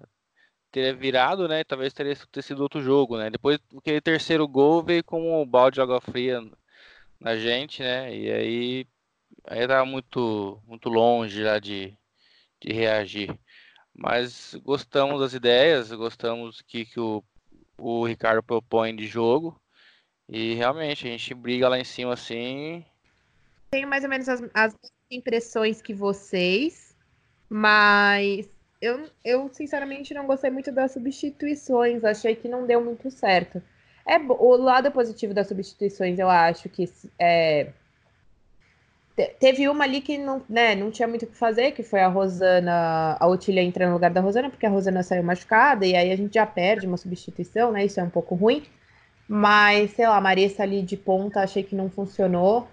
teria 0.70 0.94
virado, 0.94 1.48
né? 1.48 1.64
Talvez 1.64 1.92
teria 1.92 2.14
ter 2.30 2.42
sido 2.42 2.62
outro 2.62 2.80
jogo, 2.80 3.18
né? 3.18 3.30
Depois 3.30 3.58
aquele 3.76 4.00
terceiro 4.00 4.46
gol 4.46 4.82
veio 4.82 5.02
com 5.02 5.42
o 5.42 5.46
balde 5.46 5.76
de 5.76 5.80
água 5.80 6.00
fria 6.00 6.40
na 7.20 7.36
gente, 7.36 7.82
né? 7.82 8.16
E 8.16 8.30
aí 8.30 8.86
aí 9.48 9.66
tava 9.66 9.84
muito 9.84 10.62
muito 10.66 10.88
longe 10.88 11.42
já 11.42 11.58
de, 11.58 11.96
de 12.60 12.72
reagir. 12.72 13.36
Mas 13.92 14.54
gostamos 14.64 15.20
das 15.20 15.34
ideias, 15.34 15.90
gostamos 15.92 16.62
que, 16.62 16.84
que 16.86 17.00
o, 17.00 17.24
o 17.78 18.06
Ricardo 18.06 18.42
propõe 18.42 18.94
de 18.94 19.06
jogo. 19.06 19.60
E 20.28 20.54
realmente 20.54 21.06
a 21.06 21.10
gente 21.10 21.34
briga 21.34 21.68
lá 21.68 21.78
em 21.78 21.84
cima 21.84 22.14
assim. 22.14 22.84
Tenho 23.70 23.88
mais 23.88 24.04
ou 24.04 24.10
menos 24.10 24.28
as, 24.28 24.42
as 24.52 24.74
impressões 25.10 25.80
que 25.80 25.94
vocês, 25.94 26.96
mas 27.48 28.48
eu, 28.80 29.08
eu 29.24 29.48
sinceramente 29.52 30.12
não 30.14 30.26
gostei 30.26 30.50
muito 30.50 30.72
das 30.72 30.92
substituições, 30.92 32.04
achei 32.04 32.34
que 32.34 32.48
não 32.48 32.66
deu 32.66 32.84
muito 32.84 33.10
certo. 33.10 33.62
É, 34.04 34.18
o 34.18 34.56
lado 34.56 34.90
positivo 34.90 35.34
das 35.34 35.48
substituições, 35.48 36.18
eu 36.18 36.28
acho 36.28 36.68
que 36.68 36.88
é, 37.18 37.72
teve 39.40 39.68
uma 39.68 39.84
ali 39.84 40.00
que 40.00 40.18
não, 40.18 40.42
né, 40.48 40.74
não 40.74 40.90
tinha 40.90 41.08
muito 41.08 41.24
o 41.24 41.26
que 41.26 41.36
fazer, 41.36 41.72
que 41.72 41.82
foi 41.82 42.00
a 42.00 42.08
Rosana, 42.08 43.16
a 43.18 43.26
Otília 43.26 43.62
entrando 43.62 43.88
no 43.88 43.94
lugar 43.94 44.10
da 44.10 44.20
Rosana, 44.20 44.50
porque 44.50 44.66
a 44.66 44.70
Rosana 44.70 45.02
saiu 45.02 45.22
machucada, 45.22 45.86
e 45.86 45.96
aí 45.96 46.12
a 46.12 46.16
gente 46.16 46.34
já 46.34 46.46
perde 46.46 46.86
uma 46.86 46.96
substituição, 46.96 47.72
né? 47.72 47.84
Isso 47.84 47.98
é 47.98 48.02
um 48.02 48.10
pouco 48.10 48.34
ruim. 48.34 48.62
Mas, 49.28 49.92
sei 49.92 50.06
lá, 50.06 50.20
Marissa 50.20 50.62
ali 50.62 50.82
de 50.82 50.96
ponta, 50.96 51.40
achei 51.40 51.62
que 51.62 51.74
não 51.74 51.90
funcionou. 51.90 52.68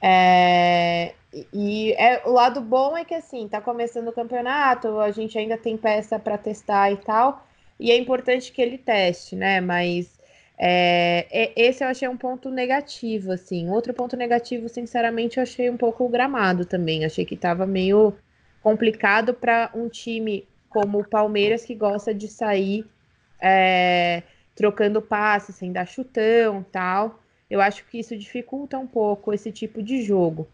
É, 0.00 1.14
e 1.52 1.92
é, 1.94 2.22
o 2.24 2.32
lado 2.32 2.60
bom 2.60 2.96
é 2.96 3.04
que 3.04 3.14
assim, 3.14 3.48
tá 3.48 3.60
começando 3.60 4.08
o 4.08 4.12
campeonato, 4.12 5.00
a 5.00 5.10
gente 5.10 5.36
ainda 5.36 5.58
tem 5.58 5.76
peça 5.76 6.18
para 6.18 6.38
testar 6.38 6.92
e 6.92 6.96
tal, 6.98 7.44
e 7.80 7.90
é 7.90 7.96
importante 7.96 8.52
que 8.52 8.62
ele 8.62 8.78
teste, 8.78 9.34
né? 9.34 9.60
Mas 9.60 10.18
é, 10.58 11.52
esse 11.56 11.84
eu 11.84 11.88
achei 11.88 12.08
um 12.08 12.16
ponto 12.16 12.50
negativo, 12.50 13.32
assim. 13.32 13.70
Outro 13.70 13.94
ponto 13.94 14.16
negativo, 14.16 14.68
sinceramente, 14.68 15.36
eu 15.38 15.42
achei 15.44 15.70
um 15.70 15.76
pouco 15.76 16.04
o 16.04 16.08
gramado 16.08 16.64
também. 16.64 17.04
Achei 17.04 17.24
que 17.24 17.36
tava 17.36 17.66
meio 17.66 18.14
complicado 18.60 19.32
para 19.32 19.70
um 19.74 19.88
time 19.88 20.46
como 20.68 21.00
o 21.00 21.08
Palmeiras 21.08 21.64
que 21.64 21.74
gosta 21.74 22.12
de 22.12 22.28
sair 22.28 22.84
é, 23.40 24.22
trocando 24.58 25.00
passes, 25.02 25.56
sem 25.56 25.72
dar 25.72 25.86
chutão 25.86 26.64
tal. 26.72 27.20
Eu 27.48 27.60
acho 27.62 27.84
que 27.86 27.98
isso 28.00 28.16
dificulta 28.18 28.78
um 28.78 28.86
pouco 28.88 29.32
esse 29.32 29.52
tipo 29.52 29.82
de 29.82 30.02
jogo. 30.02 30.48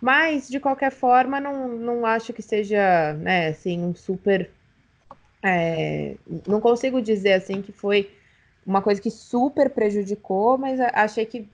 Mas, 0.00 0.48
de 0.48 0.58
qualquer 0.60 0.92
forma, 0.92 1.40
não, 1.40 1.68
não 1.68 2.06
acho 2.06 2.32
que 2.32 2.42
seja, 2.42 3.12
né, 3.14 3.48
assim, 3.48 3.84
um 3.84 3.94
super 3.94 4.50
É, 5.44 6.16
não 6.46 6.60
consigo 6.60 7.00
dizer 7.02 7.32
assim 7.34 7.62
que 7.62 7.72
foi 7.72 8.10
uma 8.66 8.82
coisa 8.82 9.00
que 9.00 9.10
super 9.10 9.70
prejudicou, 9.70 10.58
mas 10.58 10.78
achei 10.80 11.26
que 11.26 11.48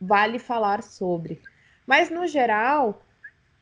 vale 0.00 0.38
falar 0.40 0.82
sobre. 0.82 1.40
Mas 1.86 2.10
no 2.10 2.26
geral, 2.26 3.00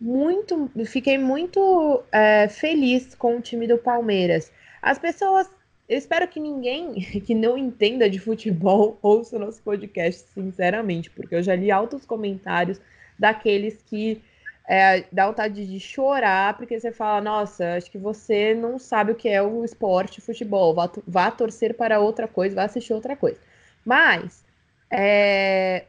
muito, 0.00 0.71
fiquei 0.87 1.19
muito 1.19 2.05
é, 2.12 2.49
feliz 2.49 3.15
com 3.15 3.37
o 3.38 3.43
time 3.43 3.67
do 3.69 3.79
Palmeiras. 3.79 4.53
As 4.83 4.99
pessoas, 4.99 5.50
eu 5.88 5.97
espero 5.97 6.26
que 6.28 6.40
ninguém 6.40 6.95
que 7.25 7.35
não 7.35 7.57
entenda 7.57 8.09
de 8.09 8.19
futebol 8.19 8.99
ouça 9.02 9.37
o 9.37 9.38
nosso 9.38 9.62
podcast, 9.62 10.28
sinceramente, 10.35 11.11
porque 11.11 11.35
eu 11.35 11.43
já 11.43 11.55
li 11.55 11.71
altos 11.71 12.05
comentários 12.05 12.81
daqueles 13.19 13.81
que 13.83 14.23
é, 14.69 15.05
dá 15.12 15.28
vontade 15.28 15.64
de 15.64 15.78
chorar, 15.78 16.57
porque 16.57 16.78
você 16.78 16.90
fala, 16.90 17.21
nossa, 17.21 17.75
acho 17.75 17.90
que 17.90 17.99
você 17.99 18.52
não 18.52 18.78
sabe 18.78 19.12
o 19.12 19.14
que 19.14 19.28
é 19.28 19.40
o 19.40 19.64
esporte, 19.64 20.21
futebol, 20.21 20.75
vá, 20.75 20.90
vá 21.07 21.31
torcer 21.31 21.75
para 21.75 22.00
outra 22.00 22.26
coisa, 22.26 22.57
vá 22.57 22.64
assistir 22.64 22.93
outra 22.93 23.14
coisa. 23.14 23.38
Mas, 23.85 24.45
é, 24.90 25.85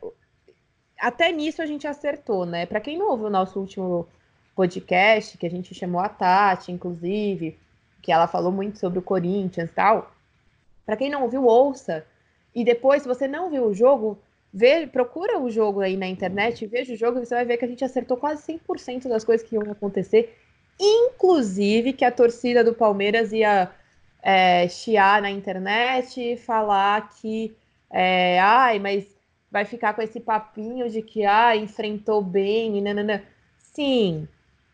até 1.00 1.32
nisso 1.32 1.62
a 1.62 1.66
gente 1.66 1.88
acertou, 1.88 2.46
né? 2.46 2.68
Para 2.68 2.80
quem 2.80 3.00
não 3.00 3.10
ouviu 3.10 3.28
o 3.28 3.32
nosso 3.32 3.60
último 3.60 4.08
podcast, 4.56 5.38
que 5.38 5.48
a 5.48 5.50
gente 5.50 5.74
chamou 5.74 6.00
a 6.00 6.10
Tati, 6.10 6.72
inclusive, 6.72 7.58
que 8.02 8.12
ela 8.12 8.28
falou 8.28 8.52
muito 8.52 8.80
sobre 8.80 9.00
o 9.00 9.02
Corinthians 9.02 9.70
e 9.70 9.74
tal, 9.74 10.12
para 10.86 10.98
quem 10.98 11.10
não 11.10 11.24
ouviu, 11.24 11.46
ouça. 11.46 12.06
E 12.56 12.64
depois, 12.64 13.02
se 13.04 13.08
você 13.08 13.28
não 13.28 13.50
viu 13.50 13.66
o 13.66 13.74
jogo, 13.74 14.18
Vê, 14.54 14.88
procura 14.88 15.40
o 15.40 15.50
jogo 15.50 15.82
aí 15.82 15.98
na 15.98 16.08
internet, 16.08 16.66
veja 16.66 16.94
o 16.94 16.98
jogo 16.98 17.20
e 17.20 17.26
você 17.26 17.36
vai 17.36 17.46
ver 17.46 17.58
que 17.58 17.66
a 17.66 17.68
gente 17.68 17.84
acertou 17.84 18.18
quase 18.18 18.42
100% 18.42 19.08
das 19.08 19.24
coisas 19.24 19.48
que 19.48 19.56
iam 19.56 19.72
acontecer, 19.72 20.36
inclusive 20.80 21.94
que 21.94 22.06
a 22.06 22.12
torcida 22.12 22.64
do 22.64 22.74
Palmeiras 22.74 23.34
ia 23.34 23.70
é, 24.22 24.68
chiar 24.68 25.22
na 25.22 25.30
internet 25.30 26.20
e 26.20 26.38
falar 26.38 27.10
que, 27.10 27.56
é, 27.90 28.40
ai, 28.40 28.80
mas 28.80 29.06
vai 29.52 29.66
ficar 29.66 29.94
com 29.94 30.02
esse 30.02 30.20
papinho 30.20 30.90
de 30.90 31.02
que, 31.02 31.26
ah, 31.26 31.56
enfrentou 31.56 32.22
bem 32.22 32.78
e 32.78 32.82
nanana. 32.82 33.24
Sim, 33.60 34.28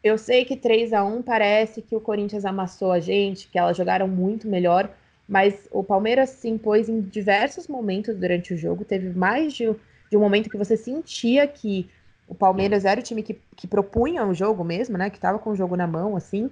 eu 0.03 0.17
sei 0.17 0.43
que 0.43 0.57
3 0.57 0.91
a 0.93 1.03
1 1.03 1.21
parece 1.21 1.81
que 1.81 1.95
o 1.95 2.01
Corinthians 2.01 2.45
amassou 2.45 2.91
a 2.91 2.99
gente, 2.99 3.47
que 3.47 3.57
elas 3.57 3.77
jogaram 3.77 4.07
muito 4.07 4.47
melhor, 4.47 4.89
mas 5.27 5.67
o 5.71 5.83
Palmeiras 5.83 6.31
se 6.31 6.49
impôs 6.49 6.89
em 6.89 6.99
diversos 7.01 7.67
momentos 7.67 8.15
durante 8.15 8.53
o 8.53 8.57
jogo. 8.57 8.83
Teve 8.83 9.09
mais 9.09 9.53
de, 9.53 9.73
de 10.11 10.17
um 10.17 10.19
momento 10.19 10.49
que 10.49 10.57
você 10.57 10.75
sentia 10.75 11.47
que 11.47 11.89
o 12.27 12.35
Palmeiras 12.35 12.83
era 12.83 12.99
o 12.99 13.03
time 13.03 13.23
que, 13.23 13.39
que 13.55 13.67
propunha 13.67 14.25
o 14.25 14.33
jogo 14.33 14.63
mesmo, 14.63 14.97
né? 14.97 15.09
Que 15.09 15.17
estava 15.17 15.39
com 15.39 15.51
o 15.51 15.55
jogo 15.55 15.75
na 15.77 15.87
mão, 15.87 16.15
assim. 16.17 16.51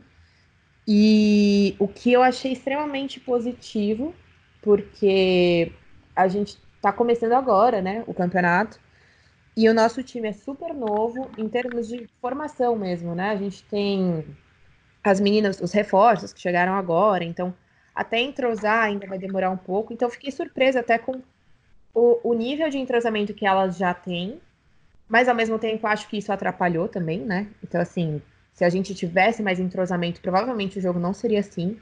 E 0.88 1.76
o 1.80 1.88
que 1.88 2.12
eu 2.12 2.24
achei 2.24 2.54
extremamente 2.54 3.20
positivo, 3.20 4.16
porque 4.62 5.72
a 6.16 6.28
gente 6.28 6.58
está 6.76 6.92
começando 6.92 7.34
agora, 7.34 7.82
né? 7.82 8.04
O 8.08 8.14
campeonato. 8.14 8.80
E 9.62 9.70
o 9.70 9.76
nosso 9.76 10.02
time 10.02 10.28
é 10.28 10.34
super 10.34 10.74
novo 10.74 11.30
em 11.38 11.48
termos 11.48 11.88
de 11.88 12.10
formação 12.20 12.76
mesmo, 12.76 13.14
né? 13.14 13.30
A 13.30 13.36
gente 13.36 13.64
tem 13.66 14.26
as 15.04 15.20
meninas, 15.20 15.62
os 15.62 15.72
reforços 15.72 16.34
que 16.34 16.42
chegaram 16.42 16.74
agora, 16.74 17.24
então 17.24 17.54
até 17.94 18.20
entrosar 18.20 18.86
ainda 18.86 19.06
vai 19.06 19.20
demorar 19.20 19.52
um 19.52 19.58
pouco. 19.58 19.94
Então, 19.94 20.10
fiquei 20.10 20.32
surpresa 20.32 20.80
até 20.80 20.98
com 20.98 21.22
o, 21.94 22.20
o 22.24 22.34
nível 22.34 22.72
de 22.72 22.80
entrosamento 22.80 23.36
que 23.36 23.46
elas 23.46 23.78
já 23.78 23.94
têm. 23.94 24.42
Mas, 25.08 25.30
ao 25.30 25.36
mesmo 25.36 25.60
tempo, 25.60 25.86
acho 25.86 26.10
que 26.10 26.18
isso 26.18 26.34
atrapalhou 26.34 26.88
também, 26.88 27.20
né? 27.20 27.48
Então, 27.64 27.80
assim, 27.80 28.20
se 28.54 28.66
a 28.66 28.70
gente 28.70 28.96
tivesse 28.96 29.44
mais 29.44 29.60
entrosamento, 29.60 30.22
provavelmente 30.22 30.80
o 30.80 30.82
jogo 30.82 30.98
não 30.98 31.14
seria 31.14 31.42
assim. 31.42 31.80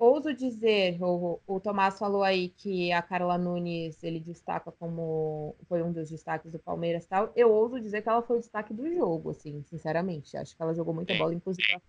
Ouso 0.00 0.34
dizer, 0.34 0.98
o, 1.02 1.38
o 1.46 1.60
Tomás 1.60 1.98
falou 1.98 2.22
aí 2.22 2.48
que 2.48 2.90
a 2.90 3.02
Carla 3.02 3.36
Nunes 3.36 4.02
ele 4.02 4.18
destaca 4.18 4.72
como 4.72 5.54
foi 5.68 5.82
um 5.82 5.92
dos 5.92 6.08
destaques 6.08 6.50
do 6.50 6.58
Palmeiras 6.58 7.06
tal. 7.06 7.30
Eu 7.36 7.52
ouso 7.52 7.78
dizer 7.78 8.02
que 8.02 8.08
ela 8.08 8.22
foi 8.22 8.38
o 8.38 8.40
destaque 8.40 8.72
do 8.72 8.92
jogo, 8.92 9.30
assim, 9.30 9.62
sinceramente. 9.68 10.36
Acho 10.36 10.56
que 10.56 10.62
ela 10.62 10.74
jogou 10.74 10.94
muita 10.94 11.14
bola, 11.14 11.34
inclusive 11.34 11.80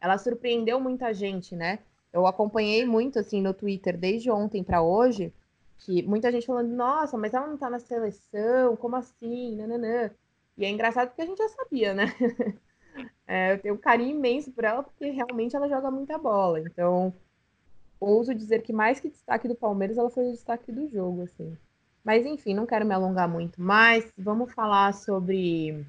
ela 0.00 0.16
surpreendeu 0.16 0.80
muita 0.80 1.12
gente, 1.12 1.54
né? 1.54 1.80
eu 2.12 2.26
acompanhei 2.26 2.84
muito 2.84 3.18
assim 3.18 3.40
no 3.40 3.54
Twitter 3.54 3.96
desde 3.96 4.30
ontem 4.30 4.64
para 4.64 4.82
hoje, 4.82 5.32
que 5.78 6.02
muita 6.02 6.32
gente 6.32 6.46
falando, 6.46 6.70
nossa, 6.70 7.16
mas 7.16 7.34
ela 7.34 7.46
não 7.46 7.56
tá 7.56 7.70
na 7.70 7.78
seleção, 7.78 8.76
como 8.76 8.96
assim? 8.96 9.54
Nananã. 9.56 10.10
E 10.56 10.64
é 10.64 10.70
engraçado 10.70 11.08
porque 11.08 11.22
a 11.22 11.26
gente 11.26 11.38
já 11.38 11.48
sabia, 11.48 11.94
né? 11.94 12.06
é, 13.26 13.52
eu 13.52 13.58
tenho 13.60 13.74
um 13.74 13.78
carinho 13.78 14.16
imenso 14.16 14.50
por 14.50 14.64
ela, 14.64 14.82
porque 14.82 15.10
realmente 15.10 15.54
ela 15.54 15.68
joga 15.68 15.90
muita 15.90 16.18
bola. 16.18 16.60
Então, 16.60 17.14
ouso 18.00 18.34
dizer 18.34 18.62
que 18.62 18.72
mais 18.72 19.00
que 19.00 19.08
destaque 19.08 19.48
do 19.48 19.54
Palmeiras, 19.54 19.98
ela 19.98 20.10
foi 20.10 20.28
o 20.28 20.32
destaque 20.32 20.70
do 20.72 20.88
jogo, 20.88 21.22
assim. 21.22 21.56
Mas 22.04 22.24
enfim, 22.24 22.54
não 22.54 22.66
quero 22.66 22.86
me 22.86 22.94
alongar 22.94 23.28
muito 23.28 23.60
mais. 23.60 24.10
Vamos 24.16 24.52
falar 24.52 24.94
sobre 24.94 25.84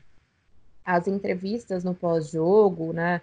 as 0.83 1.07
entrevistas 1.07 1.83
no 1.83 1.93
pós-jogo, 1.93 2.91
né? 2.93 3.21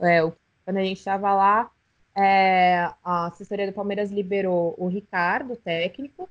É, 0.00 0.20
quando 0.64 0.78
a 0.78 0.82
gente 0.82 0.98
estava 0.98 1.34
lá, 1.34 1.70
é, 2.14 2.90
a 3.04 3.26
assessoria 3.26 3.66
do 3.66 3.72
Palmeiras 3.72 4.10
liberou 4.10 4.74
o 4.78 4.88
Ricardo, 4.88 5.56
técnico, 5.56 6.28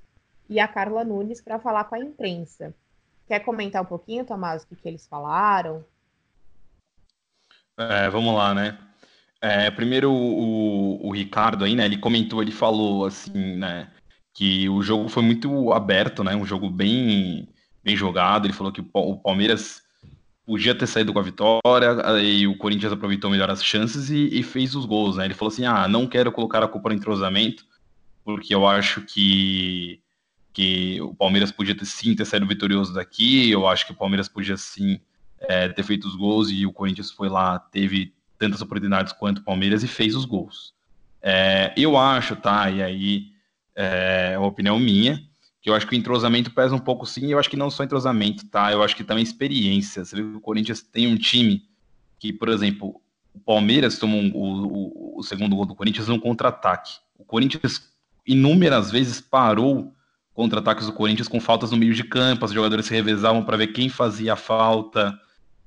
e 0.50 0.60
a 0.60 0.67
Carla 0.67 1.03
Nunes 1.03 1.39
para 1.39 1.60
falar 1.60 1.86
com 1.86 1.96
a 1.96 2.00
imprensa. 2.00 2.74
Quer 3.27 3.39
comentar 3.39 3.81
um 3.81 3.86
pouquinho, 3.86 4.25
Tomás, 4.25 4.63
o 4.63 4.67
que, 4.67 4.75
que 4.75 4.88
eles 4.88 5.08
falaram? 5.08 5.86
É, 7.77 8.10
vamos 8.10 8.36
lá, 8.36 8.53
né? 8.53 8.77
É, 9.41 9.71
primeiro 9.71 10.12
o, 10.12 11.07
o, 11.07 11.12
Ricardo 11.12 11.65
aí, 11.65 11.75
né? 11.75 11.86
Ele 11.86 11.98
comentou, 11.98 12.41
ele 12.41 12.51
falou 12.51 13.05
assim, 13.05 13.57
né? 13.57 13.89
Que 14.33 14.69
o 14.69 14.83
jogo 14.83 15.10
foi 15.10 15.24
muito 15.24 15.74
aberto, 15.74 16.24
né? 16.24 16.36
Um 16.36 16.45
jogo 16.45 16.69
bem, 16.69 17.50
bem 17.83 17.95
jogado. 17.95 18.45
Ele 18.45 18.53
falou 18.53 18.71
que 18.71 18.81
o 18.93 19.17
Palmeiras 19.17 19.81
podia 20.45 20.75
ter 20.75 20.86
saído 20.86 21.13
com 21.13 21.19
a 21.19 21.24
vitória, 21.24 22.21
e 22.21 22.48
o 22.48 22.57
Corinthians 22.57 22.93
aproveitou 22.93 23.29
melhor 23.29 23.50
as 23.50 23.63
chances 23.63 24.10
e, 24.10 24.27
e, 24.39 24.43
fez 24.43 24.75
os 24.75 24.86
gols, 24.86 25.17
né? 25.17 25.25
Ele 25.25 25.33
falou 25.33 25.51
assim: 25.51 25.65
ah, 25.65 25.88
não 25.88 26.05
quero 26.05 26.31
colocar 26.31 26.63
a 26.63 26.67
culpa 26.67 26.89
no 26.89 26.95
entrosamento, 26.95 27.65
porque 28.24 28.53
eu 28.53 28.67
acho 28.67 29.01
que, 29.01 30.01
que 30.53 31.01
o 31.01 31.15
Palmeiras 31.15 31.51
podia 31.51 31.75
ter 31.75 31.86
sim 31.86 32.15
ter 32.15 32.25
saído 32.25 32.45
vitorioso 32.45 32.93
daqui, 32.93 33.50
eu 33.50 33.67
acho 33.67 33.86
que 33.86 33.91
o 33.91 33.95
Palmeiras 33.95 34.27
podia 34.27 34.57
sim 34.57 35.00
é, 35.39 35.69
ter 35.69 35.83
feito 35.83 36.07
os 36.07 36.15
gols 36.15 36.51
e 36.51 36.65
o 36.65 36.74
Corinthians 36.74 37.12
foi 37.12 37.29
lá, 37.29 37.57
teve 37.57 38.13
tantas 38.41 38.62
oportunidades 38.62 39.13
quanto 39.13 39.38
o 39.38 39.43
Palmeiras 39.43 39.83
e 39.83 39.88
fez 39.88 40.15
os 40.15 40.25
gols. 40.25 40.74
É, 41.21 41.71
eu 41.77 41.95
acho, 41.95 42.36
tá? 42.36 42.69
E 42.71 42.81
aí 42.81 43.25
é 43.75 44.36
uma 44.38 44.48
opinião 44.48 44.79
minha 44.79 45.21
que 45.62 45.69
eu 45.69 45.75
acho 45.75 45.86
que 45.86 45.95
o 45.95 45.98
entrosamento 45.98 46.50
pesa 46.50 46.74
um 46.74 46.79
pouco 46.79 47.05
sim, 47.05 47.27
e 47.27 47.31
eu 47.31 47.38
acho 47.38 47.50
que 47.50 47.55
não 47.55 47.69
só 47.69 47.83
entrosamento, 47.83 48.48
tá? 48.48 48.71
Eu 48.71 48.81
acho 48.81 48.95
que 48.95 49.03
também 49.03 49.21
experiência. 49.21 50.03
Você 50.03 50.15
vê 50.15 50.24
que 50.24 50.38
o 50.38 50.41
Corinthians 50.41 50.81
tem 50.81 51.05
um 51.05 51.15
time 51.15 51.63
que, 52.17 52.33
por 52.33 52.50
exemplo, 52.50 53.00
o 53.31 53.39
Palmeiras 53.39 54.00
tomou 54.00 54.19
um, 54.19 54.31
o, 54.33 55.19
o, 55.19 55.24
segundo 55.24 55.55
gol 55.55 55.67
do 55.67 55.75
Corinthians 55.75 56.07
num 56.07 56.19
contra-ataque. 56.19 56.93
O 57.15 57.24
Corinthians 57.24 57.93
inúmeras 58.25 58.89
vezes 58.89 59.21
parou 59.21 59.93
contra-ataques 60.33 60.88
do 60.88 60.93
Corinthians 60.93 61.27
com 61.27 61.39
faltas 61.39 61.69
no 61.69 61.77
meio 61.77 61.93
de 61.93 62.03
campo, 62.03 62.43
os 62.43 62.51
jogadores 62.51 62.88
se 62.88 62.93
revezavam 62.95 63.43
para 63.43 63.57
ver 63.57 63.67
quem 63.67 63.88
fazia 63.88 64.33
a 64.33 64.36
falta, 64.36 65.15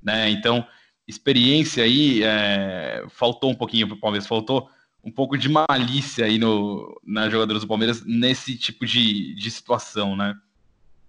né? 0.03 0.29
Então, 0.29 0.67
experiência 1.07 1.83
aí 1.83 2.23
é, 2.23 3.05
faltou 3.09 3.51
um 3.51 3.55
pouquinho 3.55 3.87
para 3.87 3.95
o 3.95 3.99
Palmeiras, 3.99 4.27
faltou 4.27 4.69
um 5.03 5.11
pouco 5.11 5.37
de 5.37 5.47
malícia 5.47 6.25
aí 6.25 6.39
no, 6.39 6.99
nas 7.05 7.31
jogadoras 7.31 7.61
do 7.61 7.67
Palmeiras 7.67 8.03
nesse 8.05 8.57
tipo 8.57 8.85
de, 8.85 9.35
de 9.35 9.51
situação, 9.51 10.15
né? 10.15 10.35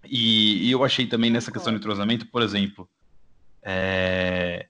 E, 0.05 0.67
e 0.67 0.71
eu 0.71 0.83
achei 0.83 1.07
também 1.07 1.31
nessa 1.31 1.51
questão 1.51 1.73
de 1.73 1.79
entrosamento, 1.79 2.27
por 2.27 2.43
exemplo, 2.43 2.87
é, 3.63 4.67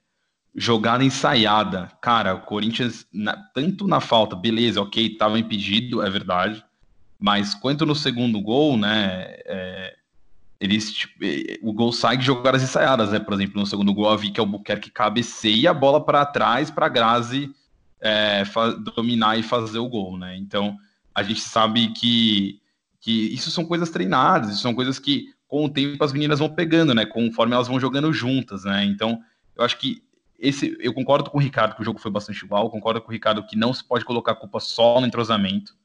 jogada 0.55 1.03
ensaiada. 1.03 1.91
Cara, 2.01 2.35
o 2.35 2.41
Corinthians, 2.41 3.05
na, 3.13 3.35
tanto 3.53 3.85
na 3.85 3.99
falta, 3.99 4.35
beleza, 4.35 4.81
ok, 4.81 5.05
estava 5.05 5.37
impedido, 5.37 6.01
é 6.01 6.09
verdade, 6.09 6.63
mas 7.19 7.53
quanto 7.53 7.85
no 7.85 7.95
segundo 7.95 8.41
gol, 8.41 8.77
né? 8.77 9.25
É, 9.45 9.96
eles, 10.59 10.91
tipo, 10.91 11.13
o 11.61 11.71
gol 11.71 11.91
sai 11.91 12.17
de 12.17 12.25
jogadas 12.25 12.63
ensaiadas, 12.63 13.11
né? 13.11 13.19
Por 13.19 13.33
exemplo, 13.33 13.59
no 13.59 13.65
segundo 13.65 13.93
gol, 13.93 14.09
a 14.09 14.15
Vicky 14.15 14.39
Albuquerque 14.39 14.89
cabeceia 14.89 15.71
a 15.71 15.73
bola 15.73 16.03
para 16.03 16.25
trás 16.25 16.71
para 16.71 16.89
Grazi 16.89 17.51
é, 18.01 18.43
dominar 18.95 19.37
e 19.37 19.43
fazer 19.43 19.79
o 19.79 19.87
gol, 19.87 20.17
né? 20.17 20.35
Então 20.37 20.77
a 21.13 21.23
gente 21.23 21.41
sabe 21.41 21.89
que, 21.93 22.59
que 22.99 23.33
isso 23.33 23.51
são 23.51 23.65
coisas 23.65 23.89
treinadas, 23.89 24.51
isso 24.51 24.61
são 24.61 24.73
coisas 24.73 24.99
que 24.99 25.33
com 25.47 25.65
o 25.65 25.69
tempo 25.69 26.03
as 26.03 26.11
meninas 26.11 26.39
vão 26.39 26.49
pegando, 26.49 26.93
né? 26.93 27.05
Conforme 27.05 27.53
elas 27.53 27.67
vão 27.67 27.79
jogando 27.79 28.11
juntas, 28.11 28.63
né? 28.63 28.83
Então 28.85 29.19
eu 29.55 29.63
acho 29.63 29.77
que 29.77 30.03
esse, 30.39 30.77
eu 30.79 30.93
concordo 30.93 31.29
com 31.29 31.37
o 31.37 31.41
Ricardo 31.41 31.75
que 31.75 31.81
o 31.81 31.85
jogo 31.85 31.99
foi 31.99 32.11
bastante 32.11 32.43
igual, 32.43 32.69
concordo 32.69 33.01
com 33.01 33.09
o 33.09 33.13
Ricardo 33.13 33.45
que 33.45 33.55
não 33.55 33.73
se 33.73 33.83
pode 33.83 34.05
colocar 34.05 34.33
a 34.33 34.35
culpa 34.35 34.59
só 34.59 34.99
no 34.99 35.07
entrosamento, 35.07 35.75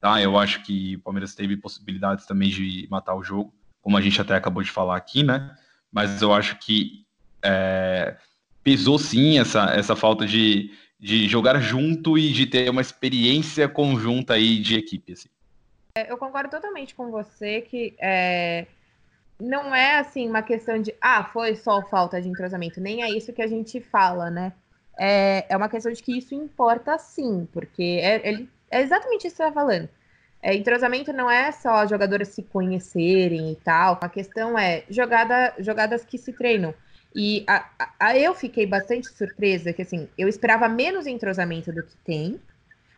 tá? 0.00 0.20
Eu 0.20 0.38
acho 0.38 0.62
que 0.62 0.96
o 0.96 1.00
Palmeiras 1.00 1.34
teve 1.34 1.56
possibilidades 1.56 2.26
também 2.26 2.48
de 2.48 2.88
matar 2.90 3.14
o 3.14 3.22
jogo, 3.22 3.54
como 3.84 3.98
a 3.98 4.00
gente 4.00 4.18
até 4.18 4.34
acabou 4.34 4.62
de 4.62 4.70
falar 4.70 4.96
aqui, 4.96 5.22
né? 5.22 5.54
Mas 5.92 6.22
eu 6.22 6.32
acho 6.32 6.58
que 6.58 7.04
é, 7.42 8.16
pesou 8.62 8.98
sim 8.98 9.38
essa, 9.38 9.74
essa 9.74 9.94
falta 9.94 10.26
de, 10.26 10.72
de 10.98 11.28
jogar 11.28 11.60
junto 11.60 12.16
e 12.16 12.32
de 12.32 12.46
ter 12.46 12.70
uma 12.70 12.80
experiência 12.80 13.68
conjunta 13.68 14.32
aí 14.32 14.58
de 14.58 14.74
equipe. 14.76 15.12
Assim. 15.12 15.28
É, 15.94 16.10
eu 16.10 16.16
concordo 16.16 16.50
totalmente 16.50 16.94
com 16.94 17.10
você 17.10 17.60
que 17.60 17.94
é, 18.00 18.66
não 19.38 19.74
é 19.74 19.98
assim 19.98 20.30
uma 20.30 20.42
questão 20.42 20.80
de 20.80 20.94
ah, 20.98 21.22
foi 21.22 21.54
só 21.54 21.82
falta 21.82 22.22
de 22.22 22.28
entrosamento, 22.28 22.80
nem 22.80 23.02
é 23.02 23.10
isso 23.10 23.34
que 23.34 23.42
a 23.42 23.46
gente 23.46 23.82
fala, 23.82 24.30
né? 24.30 24.54
É, 24.98 25.44
é 25.50 25.56
uma 25.56 25.68
questão 25.68 25.92
de 25.92 26.02
que 26.02 26.16
isso 26.16 26.34
importa 26.34 26.96
sim, 26.98 27.46
porque 27.52 28.00
é, 28.02 28.30
é, 28.30 28.46
é 28.70 28.80
exatamente 28.80 29.26
isso 29.26 29.36
que 29.36 29.42
você 29.42 29.48
está 29.48 29.52
falando. 29.52 29.90
É, 30.44 30.54
entrosamento 30.54 31.10
não 31.10 31.30
é 31.30 31.50
só 31.50 31.86
jogadores 31.86 32.28
se 32.28 32.42
conhecerem 32.42 33.52
e 33.52 33.56
tal. 33.56 33.98
A 34.02 34.10
questão 34.10 34.58
é 34.58 34.84
jogada, 34.90 35.54
jogadas 35.58 36.04
que 36.04 36.18
se 36.18 36.34
treinam. 36.34 36.74
E 37.14 37.42
a, 37.46 37.66
a, 37.98 38.18
eu 38.18 38.34
fiquei 38.34 38.66
bastante 38.66 39.08
surpresa 39.08 39.72
que 39.72 39.80
assim, 39.80 40.06
eu 40.18 40.28
esperava 40.28 40.68
menos 40.68 41.06
entrosamento 41.06 41.72
do 41.72 41.82
que 41.82 41.96
tem, 42.04 42.38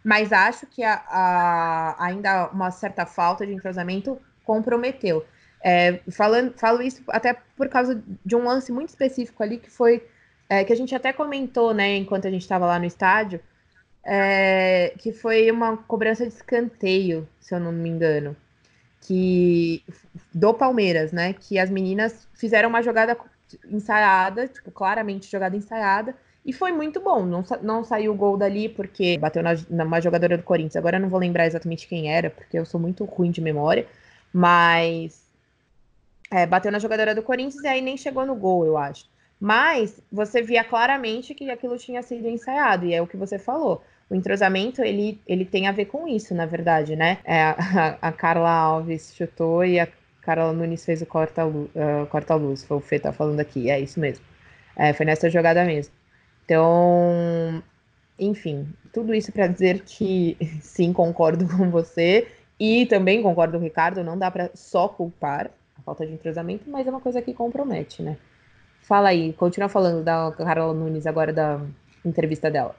mas 0.03 0.33
acho 0.33 0.67
que 0.67 0.83
a, 0.83 0.95
a, 1.09 2.05
ainda 2.05 2.49
uma 2.49 2.73
certa 2.73 3.07
falta 3.07 3.47
de 3.47 3.53
entrosamento 3.53 4.21
comprometeu. 4.45 5.25
É, 5.63 6.01
falando, 6.11 6.53
falo 6.59 6.83
isso 6.83 7.01
até 7.09 7.37
por 7.57 7.69
causa 7.69 8.03
de 8.25 8.35
um 8.35 8.45
lance 8.45 8.73
muito 8.73 8.89
específico 8.89 9.41
ali 9.41 9.59
que 9.59 9.71
foi 9.71 10.05
é, 10.49 10.65
que 10.65 10.73
a 10.73 10.77
gente 10.77 10.95
até 10.97 11.13
comentou, 11.13 11.73
né, 11.73 11.97
enquanto 11.97 12.27
a 12.27 12.31
gente 12.31 12.43
estava 12.43 12.67
lá 12.67 12.79
no 12.79 12.85
estádio, 12.85 13.41
é, 14.09 14.95
que 14.99 15.13
foi 15.13 15.51
uma 15.51 15.77
cobrança 15.77 16.25
de 16.25 16.33
escanteio, 16.33 17.29
se 17.41 17.53
eu 17.53 17.59
não 17.59 17.73
me 17.73 17.89
engano, 17.89 18.37
que 19.01 19.83
do 20.33 20.55
Palmeiras, 20.55 21.11
né, 21.11 21.33
que 21.33 21.59
as 21.59 21.69
meninas 21.69 22.29
fizeram 22.35 22.69
uma 22.69 22.83
jogada 22.83 23.17
ensaiada, 23.69 24.47
tipo, 24.47 24.71
claramente 24.71 25.31
jogada 25.31 25.57
ensaiada, 25.57 26.15
e 26.45 26.53
foi 26.53 26.71
muito 26.71 27.01
bom. 27.01 27.27
Não, 27.27 27.45
não 27.61 27.83
saiu 27.83 28.13
o 28.13 28.17
gol 28.17 28.37
dali 28.37 28.69
porque 28.69 29.19
bateu 29.19 29.43
na, 29.43 29.55
numa 29.69 30.01
jogadora 30.01 30.37
do 30.37 30.45
Corinthians. 30.45 30.77
Agora 30.77 30.97
eu 30.97 31.01
não 31.01 31.09
vou 31.09 31.19
lembrar 31.19 31.47
exatamente 31.47 31.89
quem 31.89 32.13
era, 32.13 32.31
porque 32.31 32.57
eu 32.57 32.65
sou 32.65 32.81
muito 32.81 33.05
ruim 33.05 33.33
de 33.33 33.41
memória, 33.41 33.87
mas 34.33 35.25
é, 36.31 36.47
bateu 36.47 36.71
na 36.71 36.79
jogadora 36.79 37.15
do 37.15 37.23
Corinthians 37.23 37.65
e 37.65 37.67
aí 37.67 37.81
nem 37.81 37.97
chegou 37.97 38.25
no 38.25 38.37
gol, 38.37 38.65
eu 38.65 38.79
acho. 38.79 39.07
Mas 39.41 40.01
você 40.11 40.41
via 40.41 40.63
claramente 40.63 41.35
que 41.35 41.51
aquilo 41.51 41.77
tinha 41.77 42.03
sido 42.03 42.29
ensaiado, 42.29 42.87
e 42.87 42.95
é 42.95 43.03
o 43.03 43.07
que 43.07 43.17
você 43.17 43.39
falou. 43.39 43.83
O 44.09 44.15
entrosamento, 44.15 44.83
ele, 44.83 45.21
ele 45.27 45.45
tem 45.45 45.67
a 45.67 45.73
ver 45.73 45.87
com 45.87 46.07
isso, 46.07 46.35
na 46.35 46.47
verdade, 46.47 46.95
né? 46.95 47.19
É, 47.25 47.43
a, 47.43 47.99
a 48.01 48.13
Carla 48.13 48.51
Alves 48.51 49.13
chutou 49.15 49.65
e 49.65 49.81
a 49.81 49.89
Carla 50.23 50.53
Nunes 50.53 50.85
fez 50.85 51.03
o 51.03 51.07
corta-luz. 51.07 51.69
Uh, 51.75 52.07
corta 52.07 52.35
-luz, 52.35 52.65
foi 52.67 52.77
o 52.77 52.81
Fê 52.81 52.99
tá 52.99 53.13
falando 53.13 53.41
aqui, 53.41 53.71
é 53.71 53.81
isso 53.81 53.99
mesmo. 53.99 54.25
É, 54.77 54.93
foi 54.93 55.07
nessa 55.07 55.29
jogada 55.31 55.65
mesmo. 55.65 55.93
Então, 56.45 57.63
enfim, 58.19 58.69
tudo 58.93 59.15
isso 59.15 59.33
para 59.33 59.47
dizer 59.47 59.81
que 59.81 60.37
sim, 60.63 60.93
concordo 60.93 61.47
com 61.49 61.71
você 61.71 62.29
e 62.59 62.87
também 62.87 63.23
concordo 63.23 63.55
com 63.55 63.59
o 63.59 63.63
Ricardo, 63.65 64.05
não 64.05 64.19
dá 64.19 64.31
para 64.31 64.51
só 64.55 64.89
culpar 64.89 65.51
a 65.77 65.83
falta 65.83 66.07
de 66.07 66.13
entrosamento, 66.13 66.71
mas 66.71 66.87
é 66.87 66.91
uma 66.91 67.01
coisa 67.01 67.21
que 67.21 67.35
compromete, 67.35 68.03
né? 68.03 68.17
Fala 68.83 69.09
aí, 69.09 69.33
continua 69.33 69.69
falando 69.69 70.05
da 70.05 70.33
Carla 70.33 70.73
Nunes 70.73 71.07
agora 71.07 71.33
da 71.33 71.61
entrevista 72.05 72.51
dela. 72.51 72.75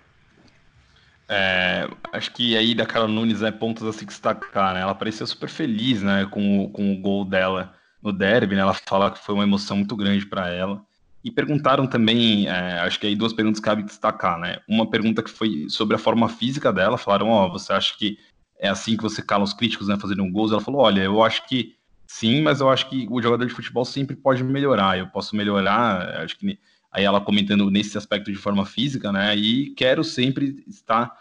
É, 1.29 1.89
acho 2.13 2.31
que 2.33 2.55
aí 2.55 2.73
da 2.73 2.85
Carla 2.85 3.07
Nunes 3.07 3.41
é 3.41 3.51
pontos 3.51 3.85
a 3.85 3.91
se 3.91 4.05
destacar, 4.05 4.73
né? 4.73 4.81
Ela 4.81 4.95
parecia 4.95 5.25
super 5.25 5.49
feliz, 5.49 6.01
né, 6.01 6.25
com, 6.31 6.63
o, 6.63 6.69
com 6.69 6.93
o 6.93 7.01
gol 7.01 7.25
dela 7.25 7.73
no 8.01 8.13
derby, 8.13 8.55
né? 8.55 8.61
Ela 8.61 8.73
fala 8.73 9.11
que 9.11 9.19
foi 9.19 9.35
uma 9.35 9.43
emoção 9.43 9.77
muito 9.77 9.95
grande 9.95 10.25
para 10.25 10.49
ela. 10.49 10.81
E 11.23 11.31
perguntaram 11.31 11.85
também, 11.85 12.47
é, 12.47 12.79
acho 12.79 12.99
que 12.99 13.07
aí 13.07 13.15
duas 13.15 13.33
perguntas 13.33 13.59
cabe 13.59 13.83
destacar, 13.83 14.39
né? 14.39 14.59
Uma 14.67 14.89
pergunta 14.89 15.21
que 15.21 15.29
foi 15.29 15.65
sobre 15.69 15.95
a 15.95 15.99
forma 15.99 16.29
física 16.29 16.71
dela, 16.71 16.97
falaram, 16.97 17.27
ó, 17.29 17.47
oh, 17.47 17.51
você 17.51 17.73
acha 17.73 17.97
que 17.97 18.17
é 18.59 18.69
assim 18.69 18.95
que 18.95 19.03
você 19.03 19.21
cala 19.21 19.43
os 19.43 19.53
críticos, 19.53 19.89
né, 19.89 19.97
fazendo 19.99 20.23
um 20.23 20.31
gols? 20.31 20.51
Ela 20.51 20.61
falou, 20.61 20.81
olha, 20.81 21.01
eu 21.01 21.21
acho 21.21 21.45
que 21.47 21.75
sim, 22.07 22.41
mas 22.41 22.61
eu 22.61 22.69
acho 22.69 22.89
que 22.89 23.05
o 23.09 23.21
jogador 23.21 23.45
de 23.45 23.53
futebol 23.53 23.83
sempre 23.83 24.15
pode 24.15 24.43
melhorar. 24.43 24.97
Eu 24.97 25.07
posso 25.07 25.35
melhorar, 25.35 26.21
acho 26.23 26.37
que 26.37 26.57
aí 26.91 27.03
ela 27.03 27.21
comentando 27.21 27.69
nesse 27.69 27.97
aspecto 27.97 28.31
de 28.31 28.37
forma 28.37 28.65
física, 28.65 29.11
né? 29.11 29.35
E 29.35 29.71
quero 29.71 30.03
sempre 30.03 30.63
estar 30.67 31.15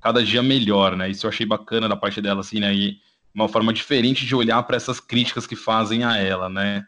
cada 0.00 0.22
dia 0.22 0.42
melhor, 0.42 0.96
né? 0.96 1.08
Isso 1.10 1.26
eu 1.26 1.30
achei 1.30 1.46
bacana 1.46 1.88
da 1.88 1.96
parte 1.96 2.20
dela, 2.20 2.40
assim, 2.40 2.60
né? 2.60 2.74
E 2.74 2.98
uma 3.34 3.48
forma 3.48 3.72
diferente 3.72 4.26
de 4.26 4.34
olhar 4.34 4.62
para 4.64 4.76
essas 4.76 5.00
críticas 5.00 5.46
que 5.46 5.56
fazem 5.56 6.04
a 6.04 6.16
ela, 6.16 6.48
né? 6.48 6.86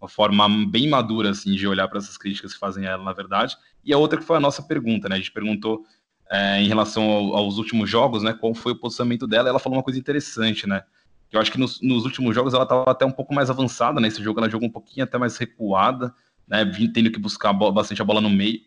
Uma 0.00 0.08
forma 0.08 0.48
bem 0.66 0.88
madura, 0.88 1.30
assim, 1.30 1.54
de 1.54 1.66
olhar 1.66 1.86
para 1.88 1.98
essas 1.98 2.16
críticas 2.16 2.52
que 2.52 2.58
fazem 2.58 2.86
a 2.86 2.90
ela, 2.90 3.04
na 3.04 3.12
verdade. 3.12 3.56
E 3.84 3.92
a 3.92 3.98
outra 3.98 4.18
que 4.18 4.24
foi 4.24 4.36
a 4.36 4.40
nossa 4.40 4.62
pergunta, 4.62 5.08
né? 5.08 5.16
A 5.16 5.18
gente 5.18 5.32
perguntou 5.32 5.84
é, 6.30 6.60
em 6.60 6.66
relação 6.66 7.04
ao, 7.04 7.36
aos 7.36 7.58
últimos 7.58 7.88
jogos, 7.88 8.22
né? 8.22 8.32
Qual 8.32 8.54
foi 8.54 8.72
o 8.72 8.76
posicionamento 8.76 9.26
dela? 9.26 9.48
Ela 9.48 9.58
falou 9.58 9.78
uma 9.78 9.84
coisa 9.84 9.98
interessante, 9.98 10.66
né? 10.66 10.82
Eu 11.30 11.40
acho 11.40 11.50
que 11.50 11.58
nos, 11.58 11.80
nos 11.82 12.04
últimos 12.04 12.34
jogos 12.34 12.54
ela 12.54 12.62
estava 12.62 12.90
até 12.90 13.04
um 13.04 13.10
pouco 13.10 13.34
mais 13.34 13.50
avançada, 13.50 14.00
né? 14.00 14.08
Esse 14.08 14.22
jogo 14.22 14.40
ela 14.40 14.48
jogou 14.48 14.68
um 14.68 14.72
pouquinho 14.72 15.04
até 15.04 15.18
mais 15.18 15.36
recuada, 15.36 16.14
né? 16.46 16.64
Tendo 16.92 17.10
que 17.10 17.18
buscar 17.18 17.52
bastante 17.52 18.00
a 18.02 18.04
bola 18.04 18.20
no 18.20 18.30
meio. 18.30 18.60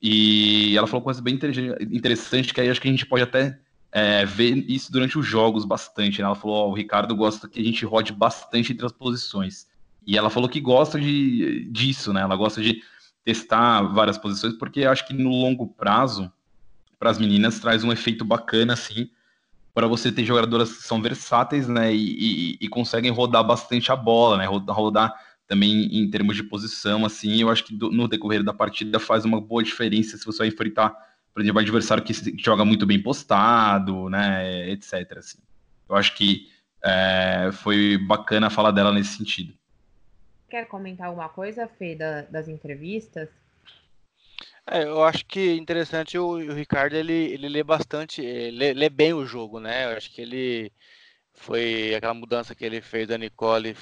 E 0.00 0.76
ela 0.76 0.86
falou 0.86 1.02
coisa 1.02 1.20
bem 1.20 1.34
interessante, 1.34 2.54
que 2.54 2.60
aí 2.60 2.70
acho 2.70 2.80
que 2.80 2.88
a 2.88 2.90
gente 2.90 3.06
pode 3.06 3.22
até 3.22 3.58
é, 3.90 4.24
ver 4.24 4.64
isso 4.68 4.92
durante 4.92 5.18
os 5.18 5.26
jogos 5.26 5.64
bastante. 5.64 6.20
Né? 6.20 6.26
Ela 6.26 6.34
falou: 6.34 6.68
oh, 6.68 6.70
o 6.70 6.74
Ricardo 6.74 7.16
gosta 7.16 7.48
que 7.48 7.60
a 7.60 7.64
gente 7.64 7.84
rode 7.84 8.12
bastante 8.12 8.72
entre 8.72 8.86
as 8.86 8.92
posições. 8.92 9.66
E 10.06 10.16
ela 10.16 10.30
falou 10.30 10.48
que 10.48 10.60
gosta 10.60 10.98
de, 10.98 11.68
disso, 11.70 12.12
né? 12.12 12.22
Ela 12.22 12.36
gosta 12.36 12.62
de 12.62 12.82
testar 13.24 13.82
várias 13.82 14.16
posições, 14.16 14.54
porque 14.54 14.84
acho 14.84 15.06
que 15.06 15.12
no 15.12 15.28
longo 15.28 15.66
prazo, 15.66 16.32
para 16.98 17.10
as 17.10 17.18
meninas, 17.18 17.60
traz 17.60 17.84
um 17.84 17.92
efeito 17.92 18.24
bacana, 18.24 18.72
assim, 18.72 19.10
para 19.74 19.86
você 19.86 20.10
ter 20.10 20.24
jogadoras 20.24 20.72
que 20.72 20.82
são 20.82 21.02
versáteis, 21.02 21.68
né, 21.68 21.94
e, 21.94 22.54
e, 22.54 22.58
e 22.60 22.68
conseguem 22.68 23.10
rodar 23.10 23.44
bastante 23.44 23.92
a 23.92 23.96
bola, 23.96 24.38
né, 24.38 24.46
rodar, 24.46 25.14
também 25.48 25.86
em 25.90 26.08
termos 26.10 26.36
de 26.36 26.44
posição, 26.44 27.06
assim, 27.06 27.40
eu 27.40 27.48
acho 27.48 27.64
que 27.64 27.74
do, 27.74 27.90
no 27.90 28.06
decorrer 28.06 28.44
da 28.44 28.52
partida 28.52 29.00
faz 29.00 29.24
uma 29.24 29.40
boa 29.40 29.62
diferença 29.62 30.16
se 30.18 30.26
você 30.26 30.38
vai 30.38 30.48
enfrentar, 30.48 30.90
por 31.32 31.40
exemplo, 31.40 31.58
um 31.58 31.62
adversário 31.62 32.04
que 32.04 32.12
joga 32.38 32.66
muito 32.66 32.84
bem 32.84 33.02
postado, 33.02 34.10
né, 34.10 34.70
etc, 34.70 35.16
assim. 35.16 35.38
Eu 35.88 35.96
acho 35.96 36.14
que 36.14 36.50
é, 36.84 37.48
foi 37.50 37.96
bacana 37.96 38.48
a 38.48 38.50
fala 38.50 38.70
dela 38.70 38.92
nesse 38.92 39.16
sentido. 39.16 39.54
Quer 40.50 40.66
comentar 40.66 41.06
alguma 41.06 41.30
coisa, 41.30 41.66
Fê, 41.66 41.94
da, 41.94 42.22
das 42.22 42.46
entrevistas? 42.46 43.30
É, 44.70 44.84
eu 44.84 45.02
acho 45.02 45.24
que 45.24 45.54
interessante 45.54 46.18
o, 46.18 46.32
o 46.32 46.52
Ricardo 46.52 46.94
ele, 46.94 47.12
ele 47.12 47.48
lê 47.48 47.62
bastante, 47.64 48.20
lê, 48.20 48.74
lê, 48.74 48.90
bem 48.90 49.14
o 49.14 49.24
jogo, 49.24 49.58
né? 49.60 49.86
Eu 49.86 49.96
acho 49.96 50.10
que 50.10 50.20
ele 50.20 50.70
foi 51.32 51.94
aquela 51.94 52.12
mudança 52.12 52.54
que 52.54 52.66
ele 52.66 52.82
fez 52.82 53.08
da 53.08 53.16
Nicole 53.16 53.74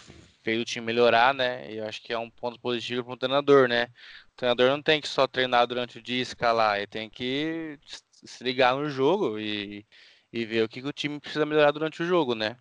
fez 0.47 0.61
o 0.61 0.65
time 0.65 0.87
melhorar, 0.87 1.35
né? 1.35 1.73
E 1.73 1.79
eu 1.79 1.87
acho 1.87 2.01
que 2.01 2.13
é 2.13 2.19
um 2.19 2.31
ponto 2.31 2.59
positivo 2.61 3.03
para 3.05 3.15
o 3.15 3.17
treinador, 3.17 3.69
né? 3.69 3.87
O 4.33 4.37
treinador 4.37 4.71
não 4.71 4.81
tem 4.81 5.01
que 5.01 5.09
só 5.09 5.27
treinar 5.27 5.67
durante 5.67 5.99
o 5.99 6.03
dia 6.03 6.19
e 6.19 6.21
escalar, 6.21 6.77
ele 6.79 6.87
tem 6.87 7.11
que 7.11 7.79
se 8.25 8.45
ligar 8.45 8.77
no 8.77 8.89
jogo 8.89 9.41
e, 9.41 9.85
e 10.33 10.45
ver 10.45 10.63
o 10.65 10.69
que, 10.69 10.81
que 10.83 10.87
o 10.89 10.93
time 10.93 11.19
precisa 11.21 11.45
melhorar 11.45 11.73
durante 11.73 12.01
o 12.03 12.07
jogo, 12.07 12.35
né? 12.37 12.57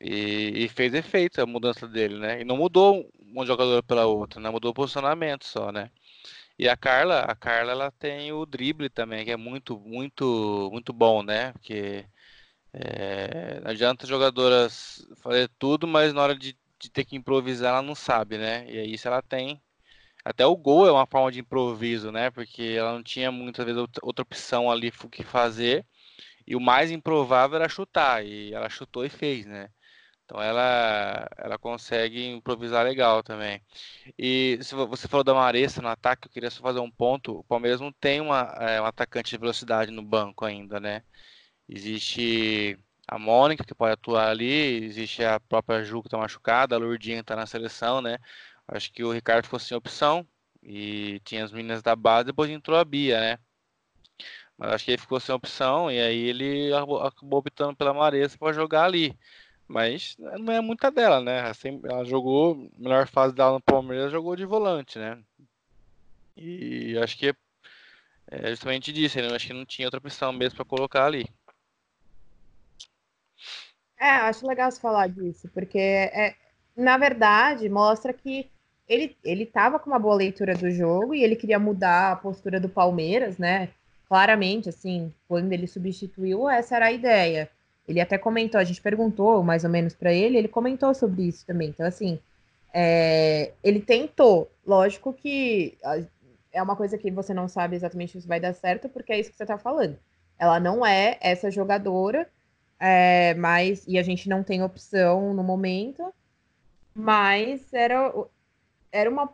E, 0.00 0.64
e, 0.64 0.68
fez 0.68 0.94
efeito 0.94 1.40
a 1.40 1.46
mudança 1.46 1.86
dele, 1.88 2.18
né? 2.18 2.40
E 2.40 2.44
não 2.44 2.56
mudou 2.56 3.08
um 3.36 3.46
jogador 3.46 3.82
pela 3.84 4.06
outra, 4.06 4.40
né? 4.40 4.50
Mudou 4.50 4.72
o 4.72 4.74
posicionamento 4.74 5.44
só, 5.46 5.70
né? 5.72 5.90
E 6.58 6.68
a 6.68 6.76
Carla, 6.76 7.20
a 7.20 7.36
Carla 7.36 7.72
ela 7.72 7.90
tem 7.92 8.32
o 8.32 8.46
drible 8.46 8.90
também, 8.90 9.24
que 9.24 9.30
é 9.32 9.36
muito, 9.36 9.78
muito, 9.80 10.70
muito 10.72 10.92
bom, 10.92 11.22
né? 11.22 11.52
Porque 11.52 12.04
é, 12.72 13.60
não 13.60 13.70
adianta 13.70 14.06
jogadoras 14.06 15.06
fazer 15.22 15.48
tudo, 15.58 15.86
mas 15.86 16.12
na 16.14 16.22
hora 16.22 16.36
de, 16.36 16.56
de, 16.82 16.90
ter 16.90 17.04
que 17.04 17.16
improvisar 17.16 17.70
ela 17.70 17.82
não 17.82 17.94
sabe, 17.94 18.38
né? 18.38 18.66
E 18.68 18.78
aí 18.78 18.98
se 18.98 19.06
ela 19.06 19.22
tem. 19.22 19.62
Até 20.24 20.46
o 20.46 20.56
gol 20.56 20.86
é 20.86 20.92
uma 20.92 21.06
forma 21.06 21.32
de 21.32 21.40
improviso, 21.40 22.12
né? 22.12 22.30
Porque 22.30 22.76
ela 22.78 22.92
não 22.94 23.02
tinha 23.02 23.30
muitas 23.32 23.64
vezes 23.64 23.80
outra 24.02 24.22
opção 24.22 24.70
ali 24.70 24.92
o 25.04 25.08
que 25.08 25.24
fazer. 25.24 25.86
E 26.46 26.56
o 26.56 26.60
mais 26.60 26.90
improvável 26.90 27.56
era 27.56 27.68
chutar. 27.68 28.24
E 28.24 28.52
ela 28.54 28.68
chutou 28.70 29.04
e 29.04 29.08
fez, 29.10 29.46
né? 29.46 29.68
Então 30.24 30.40
ela, 30.42 31.28
ela 31.36 31.58
consegue 31.58 32.26
improvisar 32.28 32.84
legal 32.84 33.22
também. 33.22 33.60
E 34.18 34.58
se 34.62 34.74
você 34.74 35.08
falou 35.08 35.24
da 35.24 35.34
Maressa 35.34 35.82
no 35.82 35.88
ataque, 35.88 36.26
eu 36.26 36.32
queria 36.32 36.50
só 36.50 36.62
fazer 36.62 36.80
um 36.80 36.90
ponto. 36.90 37.40
O 37.40 37.44
Palmeiras 37.44 37.80
não 37.80 37.92
tem 37.92 38.20
uma, 38.20 38.42
é, 38.60 38.80
um 38.80 38.86
atacante 38.86 39.30
de 39.30 39.38
velocidade 39.38 39.90
no 39.90 40.02
banco 40.02 40.44
ainda, 40.44 40.80
né? 40.80 41.02
Existe 41.68 42.78
a 43.06 43.18
Mônica, 43.18 43.64
que 43.64 43.74
pode 43.74 43.92
atuar 43.92 44.28
ali, 44.30 44.84
existe 44.84 45.24
a 45.24 45.40
própria 45.40 45.82
Ju, 45.84 46.00
que 46.02 46.08
está 46.08 46.18
machucada, 46.18 46.74
a 46.74 46.78
Lourdinha 46.78 47.20
está 47.20 47.36
na 47.36 47.46
seleção, 47.46 48.00
né? 48.00 48.18
Acho 48.68 48.92
que 48.92 49.04
o 49.04 49.12
Ricardo 49.12 49.44
ficou 49.44 49.58
sem 49.58 49.76
opção 49.76 50.26
e 50.62 51.20
tinha 51.24 51.44
as 51.44 51.52
meninas 51.52 51.82
da 51.82 51.96
base, 51.96 52.26
depois 52.26 52.50
entrou 52.50 52.78
a 52.78 52.84
Bia, 52.84 53.20
né? 53.20 53.38
Mas 54.56 54.72
acho 54.72 54.84
que 54.84 54.92
ele 54.92 55.02
ficou 55.02 55.18
sem 55.18 55.34
opção 55.34 55.90
e 55.90 56.00
aí 56.00 56.28
ele 56.28 56.72
acabou 56.74 57.38
optando 57.38 57.76
pela 57.76 57.92
Maressa 57.92 58.38
para 58.38 58.52
jogar 58.52 58.84
ali. 58.84 59.18
Mas 59.66 60.16
não 60.18 60.52
é 60.52 60.60
muita 60.60 60.90
dela, 60.90 61.20
né? 61.20 61.50
Ela 61.84 62.04
jogou, 62.04 62.70
melhor 62.76 63.06
fase 63.08 63.34
dela 63.34 63.52
no 63.54 63.60
Palmeiras, 63.60 64.12
jogou 64.12 64.36
de 64.36 64.44
volante, 64.44 64.98
né? 64.98 65.18
E 66.36 66.96
acho 66.98 67.16
que 67.16 67.34
é 68.30 68.50
justamente 68.50 68.92
disso, 68.92 69.18
né? 69.18 69.34
acho 69.34 69.46
que 69.46 69.52
não 69.52 69.66
tinha 69.66 69.86
outra 69.86 69.98
opção 69.98 70.32
mesmo 70.32 70.56
para 70.56 70.64
colocar 70.64 71.06
ali. 71.06 71.26
É, 74.02 74.10
acho 74.16 74.44
legal 74.44 74.68
você 74.68 74.80
falar 74.80 75.08
disso, 75.08 75.48
porque 75.54 75.78
é, 75.78 76.34
na 76.76 76.98
verdade 76.98 77.68
mostra 77.68 78.12
que 78.12 78.50
ele, 78.88 79.16
ele 79.22 79.46
tava 79.46 79.78
com 79.78 79.88
uma 79.88 79.98
boa 79.98 80.16
leitura 80.16 80.56
do 80.56 80.68
jogo 80.72 81.14
e 81.14 81.22
ele 81.22 81.36
queria 81.36 81.56
mudar 81.56 82.10
a 82.10 82.16
postura 82.16 82.58
do 82.58 82.68
Palmeiras, 82.68 83.38
né? 83.38 83.68
Claramente, 84.08 84.68
assim, 84.68 85.14
quando 85.28 85.52
ele 85.52 85.68
substituiu, 85.68 86.48
essa 86.48 86.74
era 86.74 86.86
a 86.86 86.92
ideia. 86.92 87.48
Ele 87.86 88.00
até 88.00 88.18
comentou, 88.18 88.60
a 88.60 88.64
gente 88.64 88.82
perguntou 88.82 89.40
mais 89.44 89.62
ou 89.62 89.70
menos 89.70 89.94
para 89.94 90.12
ele, 90.12 90.36
ele 90.36 90.48
comentou 90.48 90.92
sobre 90.94 91.22
isso 91.22 91.46
também. 91.46 91.68
Então, 91.68 91.86
assim, 91.86 92.18
é, 92.74 93.52
ele 93.62 93.80
tentou. 93.80 94.50
Lógico 94.66 95.12
que 95.12 95.78
é 96.52 96.60
uma 96.60 96.74
coisa 96.74 96.98
que 96.98 97.08
você 97.08 97.32
não 97.32 97.46
sabe 97.46 97.76
exatamente 97.76 98.20
se 98.20 98.26
vai 98.26 98.40
dar 98.40 98.52
certo, 98.52 98.88
porque 98.88 99.12
é 99.12 99.20
isso 99.20 99.30
que 99.30 99.36
você 99.36 99.44
está 99.44 99.58
falando. 99.58 99.96
Ela 100.36 100.58
não 100.58 100.84
é 100.84 101.18
essa 101.20 101.52
jogadora, 101.52 102.28
é, 102.84 103.32
mas 103.34 103.84
e 103.86 103.96
a 103.96 104.02
gente 104.02 104.28
não 104.28 104.42
tem 104.42 104.60
opção 104.60 105.32
no 105.32 105.44
momento, 105.44 106.12
mas 106.92 107.72
era, 107.72 108.12
era 108.90 109.08
uma 109.08 109.32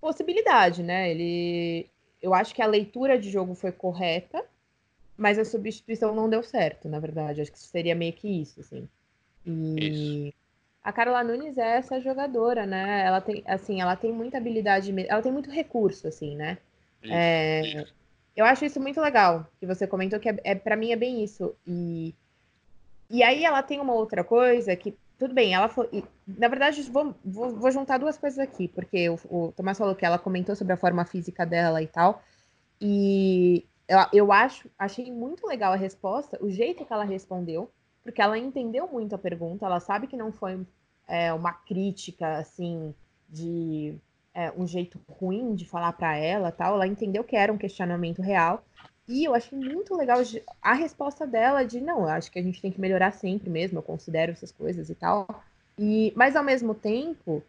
possibilidade, 0.00 0.82
né? 0.82 1.08
Ele, 1.08 1.88
eu 2.20 2.34
acho 2.34 2.52
que 2.52 2.60
a 2.60 2.66
leitura 2.66 3.16
de 3.16 3.30
jogo 3.30 3.54
foi 3.54 3.70
correta, 3.70 4.44
mas 5.16 5.38
a 5.38 5.44
substituição 5.44 6.12
não 6.16 6.28
deu 6.28 6.42
certo, 6.42 6.88
na 6.88 6.98
verdade. 6.98 7.40
Acho 7.40 7.52
que 7.52 7.60
seria 7.60 7.94
meio 7.94 8.12
que 8.12 8.26
isso, 8.26 8.58
assim. 8.58 8.88
E 9.46 10.26
isso. 10.26 10.36
a 10.82 10.92
Carla 10.92 11.22
Nunes 11.22 11.58
é 11.58 11.76
essa 11.76 12.00
jogadora, 12.00 12.66
né? 12.66 13.06
Ela 13.06 13.20
tem, 13.20 13.44
assim, 13.46 13.80
ela 13.80 13.94
tem 13.94 14.12
muita 14.12 14.38
habilidade, 14.38 14.92
ela 15.08 15.22
tem 15.22 15.30
muito 15.30 15.48
recurso, 15.48 16.08
assim, 16.08 16.34
né? 16.34 16.58
Isso, 17.04 17.12
é, 17.14 17.60
isso. 17.60 17.94
Eu 18.34 18.44
acho 18.44 18.64
isso 18.64 18.80
muito 18.80 19.00
legal, 19.00 19.46
que 19.60 19.66
você 19.66 19.86
comentou 19.86 20.18
que 20.18 20.28
é, 20.28 20.36
é 20.42 20.54
para 20.56 20.74
mim 20.74 20.90
é 20.90 20.96
bem 20.96 21.22
isso. 21.22 21.54
E, 21.64 22.16
e 23.10 23.22
aí 23.22 23.44
ela 23.44 23.62
tem 23.62 23.80
uma 23.80 23.92
outra 23.92 24.22
coisa 24.22 24.74
que, 24.76 24.96
tudo 25.18 25.34
bem, 25.34 25.52
ela 25.54 25.68
foi. 25.68 26.04
Na 26.26 26.48
verdade, 26.48 26.82
vou, 26.90 27.14
vou, 27.24 27.56
vou 27.56 27.70
juntar 27.70 27.98
duas 27.98 28.16
coisas 28.16 28.38
aqui, 28.38 28.68
porque 28.68 29.10
o, 29.10 29.18
o 29.28 29.52
Tomás 29.52 29.76
falou 29.76 29.94
que 29.94 30.06
ela 30.06 30.18
comentou 30.18 30.54
sobre 30.54 30.72
a 30.72 30.76
forma 30.76 31.04
física 31.04 31.44
dela 31.44 31.82
e 31.82 31.86
tal. 31.86 32.22
E 32.80 33.66
eu, 33.88 33.98
eu 34.12 34.32
acho, 34.32 34.70
achei 34.78 35.12
muito 35.12 35.46
legal 35.46 35.72
a 35.72 35.76
resposta, 35.76 36.38
o 36.40 36.48
jeito 36.48 36.84
que 36.84 36.92
ela 36.92 37.04
respondeu, 37.04 37.70
porque 38.02 38.22
ela 38.22 38.38
entendeu 38.38 38.88
muito 38.88 39.14
a 39.14 39.18
pergunta, 39.18 39.66
ela 39.66 39.80
sabe 39.80 40.06
que 40.06 40.16
não 40.16 40.32
foi 40.32 40.64
é, 41.08 41.32
uma 41.32 41.52
crítica, 41.52 42.38
assim, 42.38 42.94
de 43.28 43.98
é, 44.32 44.52
um 44.56 44.66
jeito 44.66 45.00
ruim 45.08 45.54
de 45.54 45.68
falar 45.68 45.92
para 45.92 46.16
ela, 46.16 46.52
tal. 46.52 46.74
Ela 46.74 46.86
entendeu 46.86 47.24
que 47.24 47.36
era 47.36 47.52
um 47.52 47.58
questionamento 47.58 48.22
real. 48.22 48.64
E 49.10 49.24
eu 49.24 49.34
achei 49.34 49.58
muito 49.58 49.96
legal 49.96 50.20
a 50.62 50.72
resposta 50.72 51.26
dela 51.26 51.64
de 51.64 51.80
não, 51.80 52.02
eu 52.02 52.08
acho 52.08 52.30
que 52.30 52.38
a 52.38 52.42
gente 52.42 52.62
tem 52.62 52.70
que 52.70 52.80
melhorar 52.80 53.10
sempre 53.10 53.50
mesmo, 53.50 53.80
eu 53.80 53.82
considero 53.82 54.30
essas 54.30 54.52
coisas 54.52 54.88
e 54.88 54.94
tal. 54.94 55.26
E, 55.76 56.12
mas 56.14 56.36
ao 56.36 56.44
mesmo 56.44 56.76
tempo, 56.76 57.42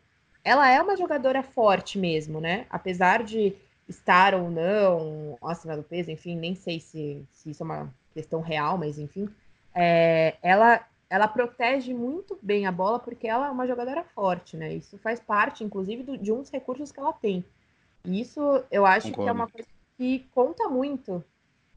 ela 0.43 0.67
é 0.67 0.81
uma 0.81 0.97
jogadora 0.97 1.43
forte 1.43 1.99
mesmo, 1.99 2.41
né? 2.41 2.65
Apesar 2.67 3.21
de 3.21 3.53
estar 3.87 4.33
ou 4.33 4.49
não 4.49 5.37
acima 5.43 5.77
do 5.77 5.83
peso, 5.83 6.09
enfim, 6.09 6.35
nem 6.35 6.55
sei 6.55 6.79
se, 6.79 7.23
se 7.31 7.51
isso 7.51 7.61
é 7.61 7.65
uma 7.65 7.93
questão 8.11 8.41
real, 8.41 8.75
mas 8.75 8.97
enfim, 8.97 9.29
é, 9.75 10.37
ela, 10.41 10.83
ela 11.11 11.27
protege 11.27 11.93
muito 11.93 12.39
bem 12.41 12.65
a 12.65 12.71
bola 12.71 12.97
porque 12.97 13.27
ela 13.27 13.45
é 13.45 13.51
uma 13.51 13.67
jogadora 13.67 14.03
forte, 14.15 14.57
né? 14.57 14.73
Isso 14.73 14.97
faz 14.97 15.19
parte, 15.19 15.63
inclusive, 15.63 16.01
do, 16.01 16.17
de 16.17 16.31
dos 16.31 16.49
recursos 16.49 16.91
que 16.91 16.99
ela 16.99 17.13
tem. 17.13 17.45
E 18.03 18.19
isso 18.19 18.41
eu 18.71 18.83
acho 18.83 19.09
Concordo. 19.09 19.23
que 19.23 19.29
é 19.29 19.31
uma 19.31 19.47
coisa 19.47 19.67
que 19.95 20.27
conta 20.33 20.67
muito 20.67 21.23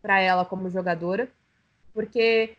para 0.05 0.21
ela 0.21 0.45
como 0.45 0.69
jogadora, 0.69 1.27
porque, 1.95 2.59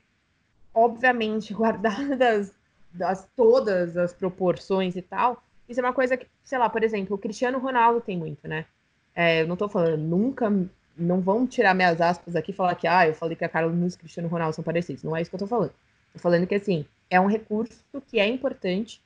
obviamente, 0.73 1.53
guardadas 1.53 2.51
das, 2.91 3.27
todas 3.35 3.95
as 3.95 4.11
proporções 4.11 4.95
e 4.95 5.01
tal, 5.03 5.43
isso 5.69 5.79
é 5.79 5.83
uma 5.83 5.93
coisa 5.93 6.17
que, 6.17 6.25
sei 6.43 6.57
lá, 6.57 6.67
por 6.67 6.83
exemplo, 6.83 7.15
o 7.15 7.19
Cristiano 7.19 7.59
Ronaldo 7.59 8.01
tem 8.01 8.17
muito, 8.17 8.47
né? 8.47 8.65
É, 9.13 9.43
eu 9.43 9.47
não 9.47 9.55
tô 9.55 9.69
falando, 9.69 9.97
nunca, 9.97 10.51
não 10.97 11.21
vão 11.21 11.45
tirar 11.45 11.75
minhas 11.75 12.01
aspas 12.01 12.35
aqui 12.35 12.49
e 12.51 12.55
falar 12.55 12.73
que, 12.73 12.87
ah, 12.87 13.07
eu 13.07 13.13
falei 13.13 13.35
que 13.35 13.45
a 13.45 13.49
Carol 13.49 13.69
Nunes 13.69 13.93
e 13.93 13.99
Cristiano 13.99 14.27
Ronaldo 14.27 14.55
são 14.55 14.63
parecidos. 14.63 15.03
Não 15.03 15.15
é 15.15 15.21
isso 15.21 15.29
que 15.29 15.35
eu 15.35 15.39
tô 15.39 15.47
falando. 15.47 15.71
Tô 16.13 16.19
falando 16.19 16.47
que, 16.47 16.55
assim, 16.55 16.83
é 17.11 17.21
um 17.21 17.27
recurso 17.27 17.77
que 18.07 18.19
é 18.19 18.27
importante 18.27 18.99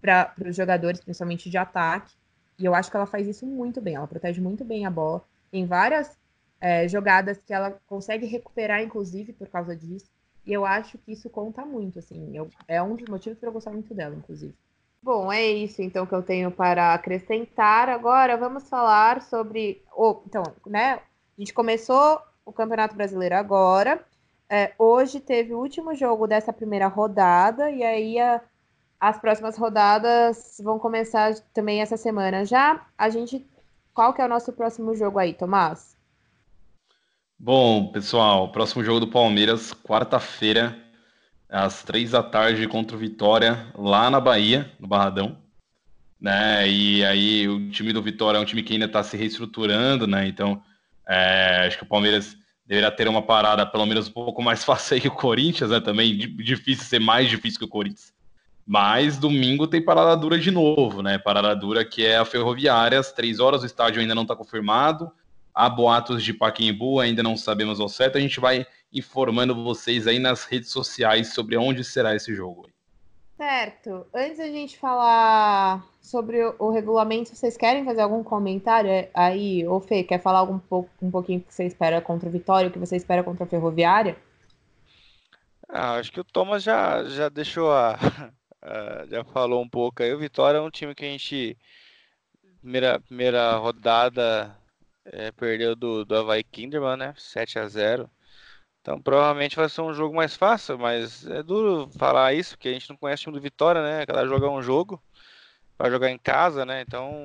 para 0.00 0.34
os 0.42 0.56
jogadores, 0.56 1.00
principalmente 1.00 1.50
de 1.50 1.58
ataque, 1.58 2.14
e 2.58 2.64
eu 2.64 2.74
acho 2.74 2.90
que 2.90 2.96
ela 2.96 3.06
faz 3.06 3.28
isso 3.28 3.44
muito 3.44 3.80
bem. 3.80 3.94
Ela 3.94 4.06
protege 4.06 4.40
muito 4.40 4.64
bem 4.64 4.86
a 4.86 4.90
bola. 4.90 5.22
Tem 5.50 5.66
várias 5.66 6.16
é, 6.62 6.86
jogadas 6.86 7.38
que 7.44 7.52
ela 7.52 7.76
consegue 7.88 8.24
recuperar, 8.24 8.80
inclusive, 8.80 9.32
por 9.32 9.48
causa 9.48 9.74
disso. 9.74 10.06
E 10.46 10.52
eu 10.52 10.64
acho 10.64 10.96
que 10.96 11.10
isso 11.10 11.28
conta 11.28 11.66
muito, 11.66 11.98
assim. 11.98 12.36
Eu, 12.36 12.48
é 12.68 12.80
um 12.80 12.94
dos 12.94 13.08
motivos 13.08 13.36
para 13.36 13.48
eu 13.48 13.52
gostar 13.52 13.72
muito 13.72 13.92
dela, 13.92 14.14
inclusive. 14.14 14.54
Bom, 15.02 15.32
é 15.32 15.44
isso 15.44 15.82
então 15.82 16.06
que 16.06 16.14
eu 16.14 16.22
tenho 16.22 16.52
para 16.52 16.94
acrescentar. 16.94 17.88
Agora 17.88 18.36
vamos 18.36 18.68
falar 18.68 19.22
sobre. 19.22 19.82
Oh, 19.92 20.20
então, 20.24 20.44
né? 20.64 20.94
A 21.36 21.40
gente 21.40 21.52
começou 21.52 22.20
o 22.46 22.52
Campeonato 22.52 22.94
Brasileiro 22.94 23.34
agora. 23.34 24.00
É, 24.48 24.72
hoje 24.78 25.18
teve 25.18 25.52
o 25.52 25.58
último 25.58 25.96
jogo 25.96 26.28
dessa 26.28 26.52
primeira 26.52 26.86
rodada, 26.86 27.70
e 27.70 27.82
aí 27.82 28.20
a, 28.20 28.40
as 29.00 29.18
próximas 29.18 29.56
rodadas 29.56 30.60
vão 30.62 30.78
começar 30.78 31.34
também 31.52 31.80
essa 31.82 31.96
semana. 31.96 32.44
Já 32.44 32.86
a 32.96 33.08
gente. 33.08 33.44
Qual 33.92 34.14
que 34.14 34.22
é 34.22 34.24
o 34.24 34.28
nosso 34.28 34.52
próximo 34.52 34.94
jogo 34.94 35.18
aí, 35.18 35.34
Tomás? 35.34 36.00
Bom, 37.44 37.88
pessoal, 37.88 38.52
próximo 38.52 38.84
jogo 38.84 39.00
do 39.00 39.08
Palmeiras, 39.08 39.74
quarta-feira, 39.74 40.78
às 41.48 41.82
três 41.82 42.12
da 42.12 42.22
tarde 42.22 42.68
contra 42.68 42.94
o 42.96 42.98
Vitória, 43.00 43.66
lá 43.76 44.08
na 44.08 44.20
Bahia, 44.20 44.70
no 44.78 44.86
Barradão. 44.86 45.36
Né? 46.20 46.68
E 46.68 47.04
aí 47.04 47.48
o 47.48 47.68
time 47.68 47.92
do 47.92 48.00
Vitória 48.00 48.38
é 48.38 48.40
um 48.40 48.44
time 48.44 48.62
que 48.62 48.74
ainda 48.74 48.84
está 48.84 49.02
se 49.02 49.16
reestruturando, 49.16 50.06
né? 50.06 50.28
Então 50.28 50.62
é, 51.04 51.64
acho 51.66 51.78
que 51.78 51.82
o 51.82 51.88
Palmeiras 51.88 52.36
deverá 52.64 52.92
ter 52.92 53.08
uma 53.08 53.22
parada 53.22 53.66
pelo 53.66 53.86
menos 53.86 54.06
um 54.06 54.12
pouco 54.12 54.40
mais 54.40 54.62
fácil 54.64 55.00
que 55.00 55.08
o 55.08 55.10
Corinthians, 55.10 55.70
né? 55.70 55.80
Também 55.80 56.16
difícil 56.16 56.84
ser 56.84 57.00
mais 57.00 57.28
difícil 57.28 57.58
que 57.58 57.64
o 57.64 57.68
Corinthians. 57.68 58.14
Mas 58.64 59.18
domingo 59.18 59.66
tem 59.66 59.84
parada 59.84 60.16
dura 60.16 60.38
de 60.38 60.52
novo, 60.52 61.02
né? 61.02 61.18
Parada 61.18 61.56
dura 61.56 61.84
que 61.84 62.06
é 62.06 62.18
a 62.18 62.24
Ferroviária, 62.24 63.00
às 63.00 63.10
três 63.10 63.40
horas, 63.40 63.64
o 63.64 63.66
estádio 63.66 64.00
ainda 64.00 64.14
não 64.14 64.22
está 64.22 64.36
confirmado. 64.36 65.10
Há 65.54 65.68
boatos 65.68 66.24
de 66.24 66.32
Paquimbu, 66.32 66.98
ainda 66.98 67.22
não 67.22 67.36
sabemos 67.36 67.78
ao 67.78 67.88
certo. 67.88 68.16
A 68.16 68.20
gente 68.20 68.40
vai 68.40 68.66
informando 68.92 69.54
vocês 69.54 70.06
aí 70.06 70.18
nas 70.18 70.44
redes 70.44 70.70
sociais 70.70 71.34
sobre 71.34 71.56
onde 71.56 71.84
será 71.84 72.14
esse 72.14 72.34
jogo. 72.34 72.68
Certo. 73.36 74.06
Antes 74.14 74.38
da 74.38 74.46
gente 74.46 74.78
falar 74.78 75.84
sobre 76.00 76.44
o, 76.44 76.54
o 76.58 76.70
regulamento, 76.70 77.34
vocês 77.34 77.56
querem 77.56 77.84
fazer 77.84 78.02
algum 78.02 78.22
comentário 78.22 79.08
aí? 79.12 79.66
Ou 79.66 79.80
Fê, 79.80 80.04
quer 80.04 80.22
falar 80.22 80.38
algum 80.38 80.58
pouco, 80.58 80.88
um 81.02 81.10
pouquinho 81.10 81.40
o 81.40 81.42
que 81.42 81.52
você 81.52 81.64
espera 81.64 82.00
contra 82.00 82.28
o 82.28 82.32
Vitória, 82.32 82.68
o 82.68 82.72
que 82.72 82.78
você 82.78 82.96
espera 82.96 83.24
contra 83.24 83.44
a 83.44 83.48
Ferroviária? 83.48 84.16
Ah, 85.68 85.94
acho 85.94 86.12
que 86.12 86.20
o 86.20 86.24
Thomas 86.24 86.62
já, 86.62 87.02
já 87.04 87.28
deixou 87.28 87.72
a, 87.72 87.98
a, 88.62 89.06
já 89.10 89.24
falou 89.24 89.60
um 89.60 89.68
pouco 89.68 90.02
aí. 90.02 90.14
O 90.14 90.18
Vitória 90.18 90.58
é 90.58 90.60
um 90.60 90.70
time 90.70 90.94
que 90.94 91.04
a 91.04 91.08
gente 91.08 91.58
primeira, 92.60 93.00
primeira 93.00 93.56
rodada 93.56 94.56
é, 95.04 95.30
perdeu 95.32 95.74
do, 95.74 96.04
do 96.04 96.16
Havaí 96.16 96.44
Kinderman, 96.44 96.96
né? 96.96 97.14
7 97.16 97.58
a 97.58 97.68
0 97.68 98.10
então 98.82 99.00
provavelmente 99.00 99.54
vai 99.54 99.68
ser 99.68 99.80
um 99.80 99.94
jogo 99.94 100.14
mais 100.14 100.34
fácil, 100.34 100.76
mas 100.76 101.24
é 101.28 101.40
duro 101.40 101.88
falar 101.96 102.34
isso, 102.34 102.56
porque 102.56 102.68
a 102.68 102.72
gente 102.72 102.90
não 102.90 102.96
conhece 102.96 103.22
o 103.22 103.24
time 103.24 103.38
do 103.38 103.42
Vitória, 103.42 103.80
né? 103.80 104.04
Cada 104.04 104.26
jogar 104.26 104.50
um 104.50 104.60
jogo, 104.60 105.00
vai 105.78 105.90
jogar 105.90 106.10
em 106.10 106.18
casa, 106.18 106.66
né? 106.66 106.82
Então 106.82 107.24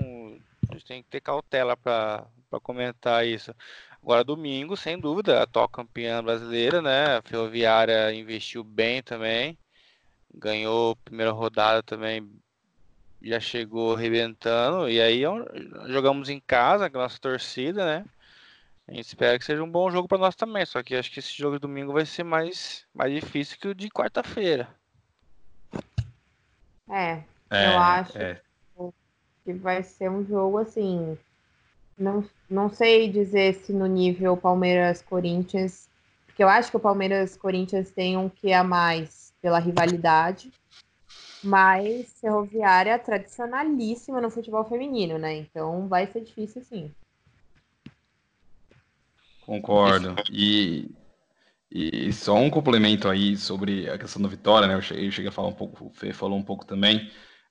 a 0.69 0.73
gente 0.73 0.85
tem 0.85 1.01
que 1.03 1.09
ter 1.09 1.21
cautela 1.21 1.75
para 1.75 2.27
comentar 2.61 3.25
isso. 3.25 3.53
Agora 4.01 4.23
domingo, 4.23 4.77
sem 4.77 4.99
dúvida, 4.99 5.39
a 5.39 5.43
atual 5.43 5.67
campeã 5.67 6.23
brasileira, 6.23 6.81
né? 6.81 7.17
A 7.17 7.21
Ferroviária 7.23 8.13
investiu 8.13 8.63
bem 8.63 9.01
também, 9.01 9.57
ganhou 10.33 10.95
primeira 10.97 11.31
rodada 11.31 11.81
também, 11.83 12.29
já 13.21 13.39
chegou 13.39 13.95
arrebentando, 13.95 14.89
e 14.89 15.01
aí 15.01 15.23
jogamos 15.87 16.29
em 16.29 16.39
casa 16.39 16.89
com 16.89 16.97
a 16.99 17.03
nossa 17.03 17.19
torcida, 17.19 17.85
né? 17.85 18.05
A 18.87 18.93
gente 18.93 19.07
espera 19.07 19.37
que 19.37 19.43
seja 19.43 19.61
um 19.61 19.69
bom 19.69 19.91
jogo 19.91 20.07
para 20.07 20.17
nós 20.17 20.35
também, 20.35 20.65
só 20.65 20.81
que 20.81 20.95
acho 20.95 21.11
que 21.11 21.19
esse 21.19 21.37
jogo 21.37 21.55
de 21.55 21.61
domingo 21.61 21.91
vai 21.91 22.05
ser 22.05 22.23
mais, 22.23 22.85
mais 22.93 23.13
difícil 23.13 23.57
que 23.59 23.67
o 23.67 23.75
de 23.75 23.89
quarta-feira. 23.89 24.69
É, 26.89 27.21
é, 27.49 27.73
eu 27.73 27.79
acho 27.79 28.17
é. 28.17 28.39
que 29.43 29.53
vai 29.53 29.83
ser 29.83 30.09
um 30.09 30.25
jogo 30.25 30.59
assim. 30.59 31.17
Não, 31.97 32.23
não 32.49 32.69
sei 32.69 33.09
dizer 33.09 33.55
se 33.55 33.73
no 33.73 33.87
nível 33.87 34.37
Palmeiras-Corinthians, 34.37 35.89
porque 36.25 36.41
eu 36.41 36.47
acho 36.47 36.71
que 36.71 36.77
o 36.77 36.79
Palmeiras-Corinthians 36.79 37.91
tem 37.91 38.15
um 38.15 38.29
que 38.29 38.53
a 38.53 38.63
mais 38.63 39.33
pela 39.41 39.59
rivalidade, 39.59 40.51
mas 41.47 42.19
Ferroviária 42.19 42.99
tradicionalíssima 42.99 44.19
no 44.19 44.29
futebol 44.29 44.65
feminino, 44.65 45.17
né? 45.17 45.37
Então 45.37 45.87
vai 45.87 46.05
ser 46.07 46.21
difícil 46.21 46.61
sim. 46.61 46.91
Concordo. 49.45 50.15
E, 50.29 50.91
e 51.71 52.11
só 52.11 52.35
um 52.35 52.49
complemento 52.49 53.07
aí 53.07 53.37
sobre 53.37 53.89
a 53.89 53.97
questão 53.97 54.21
da 54.21 54.27
vitória, 54.27 54.67
né? 54.67 54.75
Eu 54.75 54.81
cheguei, 54.81 55.07
eu 55.07 55.11
cheguei 55.11 55.29
a 55.29 55.31
falar 55.31 55.47
um 55.47 55.53
pouco, 55.53 55.85
o 55.85 55.89
Fê 55.89 56.11
falou 56.11 56.37
um 56.37 56.43
pouco 56.43 56.65
também. 56.65 57.09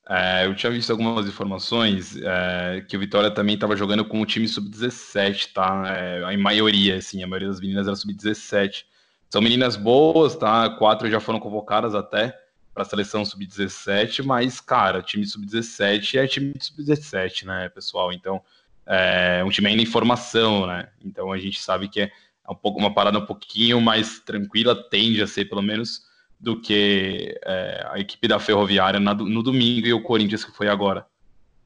É, 0.08 0.46
eu 0.46 0.54
tinha 0.54 0.70
visto 0.70 0.90
algumas 0.90 1.26
informações 1.26 2.16
é, 2.22 2.84
que 2.86 2.96
o 2.96 3.00
Vitória 3.00 3.30
também 3.30 3.54
estava 3.54 3.74
jogando 3.74 4.04
com 4.04 4.20
o 4.20 4.26
time 4.26 4.46
sub-17, 4.46 5.52
tá? 5.54 5.84
É, 5.88 6.22
a 6.22 6.38
maioria, 6.38 6.98
assim, 6.98 7.22
a 7.24 7.26
maioria 7.26 7.48
das 7.48 7.60
meninas 7.60 7.86
era 7.86 7.96
sub-17. 7.96 8.84
São 9.30 9.40
meninas 9.40 9.74
boas, 9.74 10.36
tá? 10.36 10.68
Quatro 10.78 11.10
já 11.10 11.18
foram 11.18 11.40
convocadas 11.40 11.94
até 11.94 12.45
para 12.76 12.82
a 12.82 12.86
seleção 12.86 13.24
sub-17, 13.24 14.22
mas, 14.22 14.60
cara, 14.60 15.00
time 15.00 15.24
sub-17 15.24 16.18
é 16.18 16.26
time 16.26 16.52
sub-17, 16.60 17.46
né, 17.46 17.70
pessoal? 17.70 18.12
Então, 18.12 18.42
é 18.84 19.42
um 19.42 19.48
time 19.48 19.68
ainda 19.68 19.82
em 19.82 19.86
formação, 19.86 20.66
né? 20.66 20.90
Então 21.02 21.32
a 21.32 21.38
gente 21.38 21.58
sabe 21.58 21.88
que 21.88 22.02
é 22.02 22.10
um 22.46 22.54
pouco 22.54 22.78
uma 22.78 22.92
parada 22.92 23.18
um 23.18 23.24
pouquinho 23.24 23.80
mais 23.80 24.20
tranquila, 24.20 24.76
tende 24.90 25.22
a 25.22 25.26
ser 25.26 25.46
pelo 25.46 25.62
menos 25.62 26.02
do 26.38 26.60
que 26.60 27.34
é, 27.46 27.86
a 27.92 27.98
equipe 27.98 28.28
da 28.28 28.38
Ferroviária 28.38 29.00
no 29.00 29.42
domingo 29.42 29.86
e 29.86 29.94
o 29.94 30.02
Corinthians 30.02 30.44
que 30.44 30.52
foi 30.54 30.68
agora. 30.68 31.06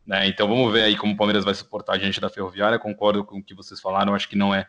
Né? 0.06 0.28
Então 0.28 0.46
vamos 0.46 0.72
ver 0.72 0.84
aí 0.84 0.96
como 0.96 1.14
o 1.14 1.16
Palmeiras 1.16 1.44
vai 1.44 1.54
suportar 1.54 1.94
a 1.94 1.98
gente 1.98 2.20
da 2.20 2.30
Ferroviária. 2.30 2.78
Concordo 2.78 3.24
com 3.24 3.38
o 3.38 3.42
que 3.42 3.52
vocês 3.52 3.80
falaram, 3.80 4.14
acho 4.14 4.28
que 4.28 4.36
não 4.36 4.54
é 4.54 4.64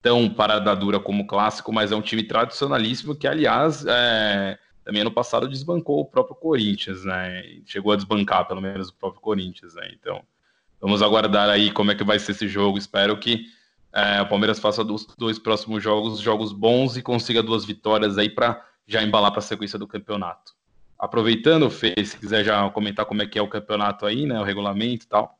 tão 0.00 0.26
parada 0.30 0.74
dura 0.74 0.98
como 0.98 1.24
o 1.24 1.26
clássico, 1.26 1.70
mas 1.70 1.92
é 1.92 1.96
um 1.96 2.00
time 2.00 2.22
tradicionalíssimo 2.22 3.14
que, 3.14 3.28
aliás, 3.28 3.84
é, 3.86 4.58
também 4.86 5.02
ano 5.02 5.10
passado 5.10 5.48
desbancou 5.48 6.00
o 6.00 6.06
próprio 6.06 6.34
Corinthians, 6.34 7.04
né? 7.04 7.42
Chegou 7.66 7.92
a 7.92 7.96
desbancar 7.96 8.46
pelo 8.46 8.62
menos 8.62 8.88
o 8.88 8.94
próprio 8.94 9.20
Corinthians, 9.20 9.74
né? 9.74 9.90
Então 9.92 10.24
Vamos 10.80 11.02
aguardar 11.02 11.48
aí 11.48 11.70
como 11.70 11.90
é 11.90 11.94
que 11.94 12.04
vai 12.04 12.18
ser 12.18 12.32
esse 12.32 12.48
jogo. 12.48 12.78
Espero 12.78 13.18
que 13.18 13.46
é, 13.92 14.20
o 14.20 14.28
Palmeiras 14.28 14.58
faça 14.58 14.84
dos 14.84 15.06
dois 15.18 15.38
próximos 15.38 15.82
jogos 15.82 16.20
jogos 16.20 16.52
bons 16.52 16.96
e 16.96 17.02
consiga 17.02 17.42
duas 17.42 17.64
vitórias 17.64 18.18
aí 18.18 18.28
para 18.28 18.62
já 18.86 19.02
embalar 19.02 19.30
para 19.30 19.40
a 19.40 19.42
sequência 19.42 19.78
do 19.78 19.86
campeonato. 19.86 20.54
Aproveitando, 20.98 21.68
Fê, 21.70 21.94
se 22.04 22.18
quiser 22.18 22.44
já 22.44 22.68
comentar 22.70 23.04
como 23.04 23.22
é 23.22 23.26
que 23.26 23.38
é 23.38 23.42
o 23.42 23.48
campeonato 23.48 24.06
aí, 24.06 24.26
né, 24.26 24.38
o 24.38 24.44
regulamento 24.44 25.04
e 25.04 25.08
tal. 25.08 25.38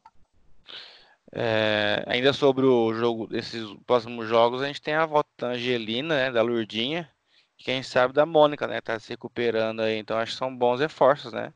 É, 1.32 2.02
ainda 2.06 2.32
sobre 2.32 2.64
o 2.64 2.94
jogo 2.94 3.26
desses 3.26 3.66
próximos 3.86 4.26
jogos, 4.26 4.62
a 4.62 4.66
gente 4.66 4.82
tem 4.82 4.94
a 4.94 5.06
volta 5.06 5.28
da 5.38 5.48
Angelina, 5.48 6.14
né, 6.14 6.30
da 6.30 6.42
Lurdinha, 6.42 7.08
quem 7.58 7.82
sabe 7.82 8.12
da 8.12 8.26
Mônica, 8.26 8.66
né, 8.66 8.80
tá 8.80 8.98
se 8.98 9.10
recuperando 9.10 9.80
aí, 9.80 9.96
então 9.98 10.18
acho 10.18 10.32
que 10.32 10.38
são 10.38 10.56
bons 10.56 10.80
reforços, 10.80 11.32
né, 11.32 11.52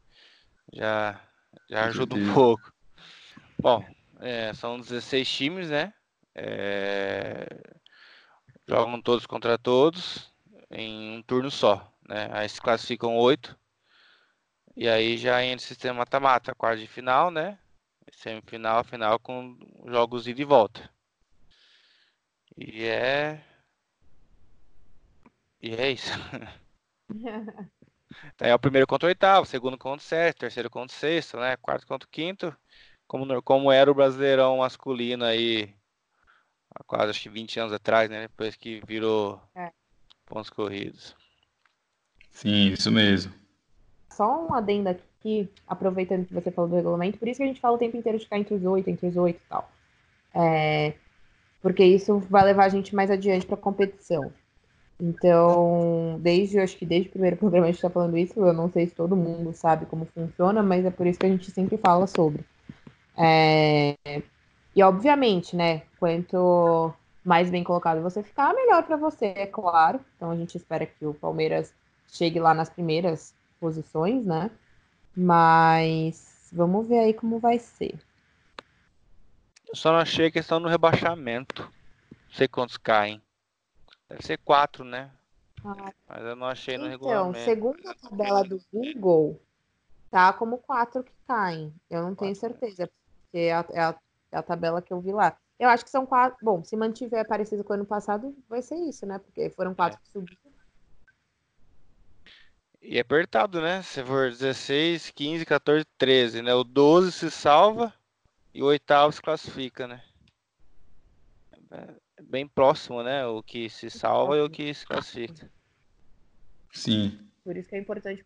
já, 0.72 1.20
já 1.68 1.86
ajuda 1.86 2.14
um 2.14 2.34
pouco. 2.34 2.72
Bom, 3.60 3.84
é, 4.20 4.52
são 4.54 4.78
16 4.78 5.28
times, 5.30 5.70
né? 5.70 5.92
É, 6.34 7.46
jogam 8.66 9.00
todos 9.02 9.26
contra 9.26 9.58
todos 9.58 10.32
em 10.70 11.18
um 11.18 11.22
turno 11.22 11.50
só, 11.50 11.92
né? 12.08 12.28
Aí 12.32 12.48
se 12.48 12.60
classificam 12.60 13.16
oito. 13.16 13.58
E 14.76 14.88
aí 14.88 15.18
já 15.18 15.44
entra 15.44 15.64
o 15.64 15.68
sistema 15.68 15.98
mata-mata, 15.98 16.54
quarto 16.54 16.80
de 16.80 16.86
final, 16.86 17.30
né? 17.30 17.58
Semifinal, 18.12 18.84
final 18.84 19.18
com 19.18 19.58
jogos 19.86 20.26
ida 20.26 20.40
e 20.40 20.44
volta. 20.44 20.90
E 22.56 22.84
é. 22.84 23.44
E 25.62 25.74
é 25.74 25.90
isso. 25.90 26.12
então 28.34 28.48
é 28.48 28.54
o 28.54 28.58
primeiro 28.58 28.86
contra 28.86 29.06
o 29.06 29.08
oitavo, 29.08 29.46
segundo 29.46 29.76
contra 29.76 29.98
o 29.98 30.06
sexto, 30.06 30.38
terceiro 30.38 30.70
contra 30.70 30.94
o 30.94 30.98
sexto, 30.98 31.36
né? 31.38 31.56
Quarto 31.56 31.86
contra 31.86 32.06
o 32.06 32.10
quinto 32.10 32.56
como, 33.10 33.42
como 33.42 33.72
era 33.72 33.90
o 33.90 33.94
Brasileirão 33.94 34.58
masculino 34.58 35.24
aí 35.24 35.74
há 36.72 36.84
quase 36.84 37.10
acho 37.10 37.22
que 37.22 37.28
20 37.28 37.58
anos 37.58 37.72
atrás, 37.72 38.08
né? 38.08 38.22
Depois 38.22 38.54
que 38.54 38.80
virou 38.86 39.42
é. 39.52 39.72
pontos 40.26 40.48
corridos. 40.48 41.16
Sim, 42.30 42.68
isso 42.68 42.92
mesmo. 42.92 43.32
Só 44.12 44.46
um 44.46 44.54
adendo 44.54 44.90
aqui, 44.90 45.50
aproveitando 45.66 46.24
que 46.24 46.32
você 46.32 46.52
falou 46.52 46.70
do 46.70 46.76
regulamento, 46.76 47.18
por 47.18 47.26
isso 47.26 47.38
que 47.38 47.42
a 47.42 47.46
gente 47.48 47.60
fala 47.60 47.74
o 47.74 47.78
tempo 47.78 47.96
inteiro 47.96 48.16
de 48.16 48.22
ficar 48.22 48.38
entre 48.38 48.54
os 48.54 48.64
oito, 48.64 48.88
entre 48.88 49.08
os 49.08 49.16
oito 49.16 49.40
e 49.44 49.48
tal. 49.48 49.68
É, 50.32 50.94
porque 51.60 51.84
isso 51.84 52.20
vai 52.30 52.44
levar 52.44 52.66
a 52.66 52.68
gente 52.68 52.94
mais 52.94 53.10
adiante 53.10 53.44
para 53.44 53.56
a 53.56 53.60
competição. 53.60 54.32
Então, 55.00 56.18
desde, 56.20 56.58
acho 56.58 56.76
que 56.76 56.84
desde 56.84 57.08
o 57.08 57.12
primeiro 57.12 57.36
programa 57.36 57.66
a 57.66 57.70
gente 57.70 57.76
está 57.76 57.88
falando 57.88 58.18
isso, 58.18 58.38
eu 58.38 58.52
não 58.52 58.70
sei 58.70 58.86
se 58.86 58.94
todo 58.94 59.16
mundo 59.16 59.52
sabe 59.54 59.86
como 59.86 60.04
funciona, 60.04 60.62
mas 60.62 60.84
é 60.84 60.90
por 60.90 61.06
isso 61.06 61.18
que 61.18 61.26
a 61.26 61.30
gente 61.30 61.50
sempre 61.50 61.78
fala 61.78 62.06
sobre. 62.06 62.44
É... 63.16 63.96
E 64.76 64.82
obviamente, 64.82 65.56
né, 65.56 65.82
quanto 65.98 66.92
mais 67.24 67.50
bem 67.50 67.64
colocado 67.64 68.02
você 68.02 68.22
ficar, 68.22 68.54
melhor 68.54 68.82
para 68.82 68.96
você, 68.96 69.26
é 69.36 69.46
claro. 69.46 70.00
Então 70.16 70.30
a 70.30 70.36
gente 70.36 70.56
espera 70.56 70.86
que 70.86 71.04
o 71.06 71.14
Palmeiras 71.14 71.74
chegue 72.06 72.38
lá 72.38 72.52
nas 72.52 72.68
primeiras 72.68 73.34
posições, 73.58 74.24
né? 74.24 74.50
Mas 75.16 76.50
vamos 76.52 76.86
ver 76.86 76.98
aí 77.00 77.14
como 77.14 77.38
vai 77.38 77.58
ser. 77.58 77.94
Eu 79.68 79.76
só 79.76 79.92
não 79.92 79.98
achei 79.98 80.26
a 80.26 80.30
questão 80.30 80.60
do 80.60 80.68
rebaixamento. 80.68 81.62
Não 81.62 82.34
sei 82.34 82.48
quantos 82.48 82.76
caem. 82.76 83.20
Deve 84.10 84.26
ser 84.26 84.38
quatro, 84.38 84.84
né? 84.84 85.08
Ah, 85.64 85.92
Mas 86.08 86.24
eu 86.24 86.34
não 86.34 86.48
achei 86.48 86.76
no 86.76 86.86
então, 86.86 86.90
regulamento. 86.90 87.38
Então, 87.38 87.44
segundo 87.44 87.88
a 87.88 87.94
tabela 87.94 88.42
do 88.42 88.60
Google, 88.72 89.40
tá 90.10 90.32
como 90.32 90.58
quatro 90.58 91.04
que 91.04 91.12
caem. 91.28 91.72
Eu 91.88 92.02
não 92.02 92.14
tenho 92.16 92.34
certeza, 92.34 92.90
porque 93.22 93.38
é 93.38 93.54
a, 93.54 93.64
é, 93.70 93.80
a, 93.80 93.94
é 94.32 94.36
a, 94.38 94.42
tabela 94.42 94.82
que 94.82 94.92
eu 94.92 95.00
vi 95.00 95.12
lá. 95.12 95.38
Eu 95.60 95.68
acho 95.68 95.84
que 95.84 95.90
são 95.90 96.04
quatro. 96.04 96.36
Bom, 96.42 96.64
se 96.64 96.76
mantiver 96.76 97.26
parecido 97.26 97.62
com 97.62 97.72
o 97.72 97.76
ano 97.76 97.86
passado, 97.86 98.36
vai 98.48 98.60
ser 98.62 98.74
isso, 98.76 99.06
né? 99.06 99.18
Porque 99.20 99.48
foram 99.50 99.76
quatro 99.76 100.00
é. 100.00 100.02
que 100.02 100.08
subiram. 100.08 100.50
E 102.82 102.96
é 102.96 103.00
apertado, 103.00 103.60
né? 103.60 103.82
Se 103.82 104.02
for 104.02 104.28
16, 104.28 105.10
15, 105.10 105.46
14, 105.46 105.86
13, 105.96 106.42
né? 106.42 106.52
O 106.52 106.64
12 106.64 107.12
se 107.12 107.30
salva 107.30 107.94
e 108.52 108.60
o 108.60 108.66
oitavo 108.66 109.12
se 109.12 109.22
classifica, 109.22 109.86
né? 109.86 110.02
É 111.70 112.09
bem 112.22 112.46
próximo, 112.46 113.02
né? 113.02 113.26
O 113.26 113.42
que 113.42 113.68
se 113.68 113.90
salva 113.90 114.36
e 114.36 114.40
o 114.40 114.50
que 114.50 114.72
se 114.72 114.86
classifica. 114.86 115.50
Sim. 116.72 117.18
Por 117.44 117.56
isso 117.56 117.68
que 117.68 117.76
é 117.76 117.78
importante 117.78 118.24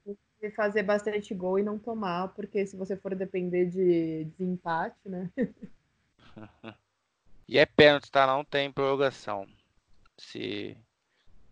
fazer 0.55 0.83
bastante 0.83 1.35
gol 1.35 1.59
e 1.59 1.63
não 1.63 1.79
tomar, 1.79 2.29
porque 2.29 2.67
se 2.67 2.77
você 2.77 2.97
for 2.97 3.15
depender 3.15 3.67
de 3.67 4.25
desempate, 4.25 4.99
né? 5.07 5.31
e 7.49 7.59
é 7.59 7.65
pênalti, 7.65 8.11
tá? 8.11 8.27
Não 8.27 8.45
tem 8.45 8.71
prorrogação. 8.71 9.47
Se, 10.19 10.77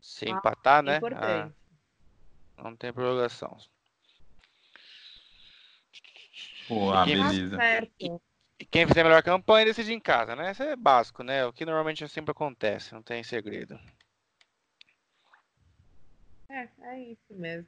se 0.01 0.27
ah, 0.27 0.31
empatar, 0.31 0.83
né? 0.83 1.01
Ah, 1.17 1.51
não 2.63 2.77
tem 2.77 2.93
prorrogação. 2.93 3.57
Pô, 6.69 6.93
ah, 6.93 7.05
beleza. 7.05 7.59
E, 7.99 8.07
e 8.07 8.21
quem 8.71 8.87
fizer 8.87 9.01
a 9.01 9.05
melhor 9.05 9.23
campanha 9.23 9.67
decide 9.67 9.93
em 9.93 10.01
casa, 10.01 10.37
né? 10.37 10.53
Isso 10.53 10.63
é 10.63 10.77
básico, 10.77 11.23
né? 11.23 11.45
O 11.47 11.53
que 11.53 11.65
normalmente 11.65 12.07
sempre 12.09 12.33
acontece, 12.33 12.95
não 12.95 13.03
tem 13.03 13.23
segredo. 13.23 13.79
É, 16.49 16.69
é 16.83 17.01
isso 17.01 17.35
mesmo. 17.35 17.67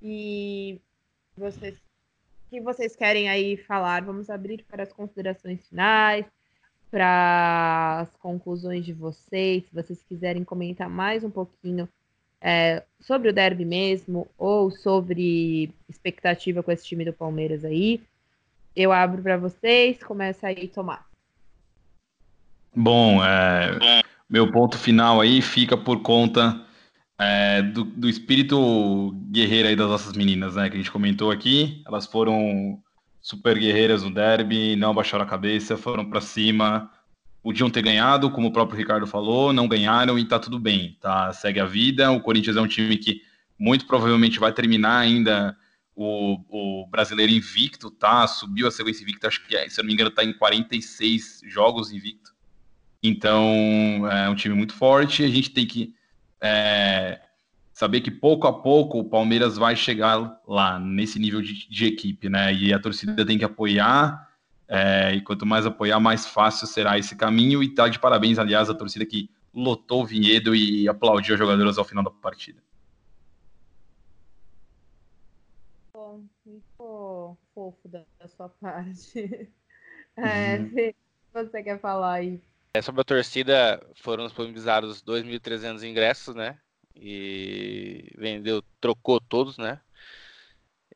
E 0.00 0.80
vocês, 1.36 1.74
o 1.76 2.50
que 2.50 2.60
vocês 2.60 2.94
querem 2.94 3.28
aí 3.28 3.56
falar? 3.56 4.04
Vamos 4.04 4.30
abrir 4.30 4.64
para 4.64 4.84
as 4.84 4.92
considerações 4.92 5.66
finais, 5.68 6.24
para 6.90 8.00
as 8.00 8.16
conclusões 8.18 8.84
de 8.84 8.92
vocês. 8.92 9.64
Se 9.64 9.74
vocês 9.74 10.02
quiserem 10.02 10.44
comentar 10.44 10.88
mais 10.88 11.24
um 11.24 11.30
pouquinho 11.30 11.88
é, 12.40 12.82
sobre 13.00 13.28
o 13.28 13.32
derby 13.32 13.64
mesmo, 13.64 14.28
ou 14.36 14.70
sobre 14.70 15.72
expectativa 15.88 16.62
com 16.62 16.70
esse 16.70 16.84
time 16.84 17.04
do 17.04 17.12
Palmeiras 17.12 17.64
aí, 17.64 18.00
eu 18.74 18.92
abro 18.92 19.22
para 19.22 19.36
vocês. 19.36 20.02
Começa 20.02 20.46
aí, 20.46 20.68
Tomás. 20.68 21.00
Bom, 22.74 23.22
é, 23.24 24.02
meu 24.28 24.50
ponto 24.50 24.78
final 24.78 25.20
aí 25.20 25.42
fica 25.42 25.76
por 25.76 26.00
conta 26.00 26.64
é, 27.18 27.62
do, 27.62 27.84
do, 27.84 28.08
espírito 28.08 29.14
guerreiro 29.30 29.68
aí 29.68 29.76
das 29.76 29.88
nossas 29.88 30.14
meninas, 30.14 30.56
né? 30.56 30.68
Que 30.68 30.76
a 30.76 30.78
gente 30.78 30.90
comentou 30.90 31.30
aqui. 31.30 31.82
Elas 31.86 32.06
foram 32.06 32.80
super 33.20 33.58
guerreiras 33.58 34.02
no 34.02 34.12
derby, 34.12 34.74
não 34.74 34.90
abaixaram 34.90 35.24
a 35.24 35.28
cabeça, 35.28 35.76
foram 35.76 36.08
para 36.08 36.20
cima. 36.20 36.90
Podiam 37.42 37.68
ter 37.68 37.82
ganhado, 37.82 38.30
como 38.30 38.48
o 38.48 38.52
próprio 38.52 38.78
Ricardo 38.78 39.06
falou, 39.06 39.52
não 39.52 39.68
ganharam 39.68 40.18
e 40.18 40.24
tá 40.24 40.38
tudo 40.38 40.58
bem, 40.58 40.96
tá? 41.00 41.32
Segue 41.32 41.60
a 41.60 41.66
vida. 41.66 42.10
O 42.10 42.20
Corinthians 42.20 42.56
é 42.56 42.60
um 42.60 42.68
time 42.68 42.96
que 42.96 43.20
muito 43.58 43.86
provavelmente 43.86 44.40
vai 44.40 44.52
terminar 44.52 44.98
ainda 44.98 45.56
o, 46.02 46.82
o 46.82 46.86
brasileiro 46.86 47.32
invicto, 47.32 47.90
tá? 47.90 48.26
Subiu 48.26 48.66
a 48.66 48.70
sequência 48.70 49.02
invicta, 49.02 49.28
acho 49.28 49.46
que, 49.46 49.70
se 49.70 49.80
eu 49.80 49.82
não 49.82 49.88
me 49.88 49.94
engano, 49.94 50.10
tá 50.10 50.24
em 50.24 50.32
46 50.32 51.42
jogos 51.44 51.92
invicto. 51.92 52.32
Então, 53.02 54.08
é 54.10 54.28
um 54.28 54.34
time 54.34 54.54
muito 54.54 54.74
forte. 54.74 55.24
A 55.24 55.28
gente 55.28 55.50
tem 55.50 55.66
que 55.66 55.94
é, 56.40 57.20
saber 57.72 58.00
que 58.00 58.10
pouco 58.10 58.46
a 58.46 58.52
pouco 58.52 59.00
o 59.00 59.04
Palmeiras 59.04 59.56
vai 59.56 59.74
chegar 59.74 60.40
lá, 60.46 60.78
nesse 60.78 61.18
nível 61.18 61.42
de, 61.42 61.68
de 61.68 61.86
equipe, 61.86 62.28
né? 62.28 62.52
E 62.54 62.72
a 62.72 62.78
torcida 62.78 63.24
tem 63.26 63.38
que 63.38 63.44
apoiar, 63.44 64.28
é, 64.68 65.14
e 65.14 65.20
quanto 65.20 65.44
mais 65.44 65.66
apoiar, 65.66 65.98
mais 65.98 66.26
fácil 66.26 66.66
será 66.66 66.98
esse 66.98 67.16
caminho. 67.16 67.62
E 67.62 67.68
tá 67.74 67.88
de 67.88 67.98
parabéns, 67.98 68.38
aliás, 68.38 68.70
a 68.70 68.74
torcida 68.74 69.04
que 69.04 69.28
lotou 69.52 70.02
o 70.02 70.06
Vinhedo 70.06 70.54
e 70.54 70.88
aplaudiu 70.88 71.34
os 71.34 71.38
jogadores 71.38 71.76
ao 71.76 71.84
final 71.84 72.04
da 72.04 72.10
partida. 72.10 72.62
Bom, 75.92 76.24
fofo 77.54 77.88
da, 77.88 78.04
sua 78.28 78.48
parte. 78.48 79.50
É, 80.14 80.58
uhum. 80.58 80.92
você 81.32 81.62
quer 81.62 81.80
falar 81.80 82.16
aí? 82.16 82.38
É, 82.74 82.82
sobre 82.82 83.00
a 83.00 83.04
torcida, 83.04 83.82
foram 83.94 84.26
disponibilizados 84.26 85.02
2.300 85.02 85.82
ingressos, 85.84 86.34
né? 86.34 86.58
E 86.94 88.12
vendeu, 88.18 88.62
trocou 88.78 89.18
todos, 89.18 89.56
né? 89.56 89.80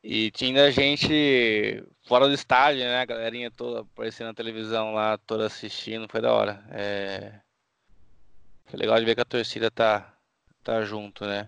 E 0.03 0.31
tinha 0.31 0.71
gente 0.71 1.83
fora 2.07 2.29
do 2.29 2.35
estádio, 2.35 2.85
né? 2.85 3.01
A 3.01 3.05
galerinha 3.05 3.51
toda 3.51 3.81
aparecendo 3.81 4.29
na 4.29 4.35
televisão 4.35 4.93
lá, 4.93 5.19
toda 5.19 5.47
assistindo, 5.47 6.07
foi 6.09 6.21
da 6.21 6.33
hora. 6.33 6.65
É... 6.71 7.41
Foi 8.67 8.79
legal 8.79 8.99
de 8.99 9.05
ver 9.05 9.15
que 9.15 9.23
a 9.23 9.25
torcida 9.25 9.71
tá, 9.71 10.15
tá 10.63 10.83
junto, 10.83 11.25
né? 11.25 11.47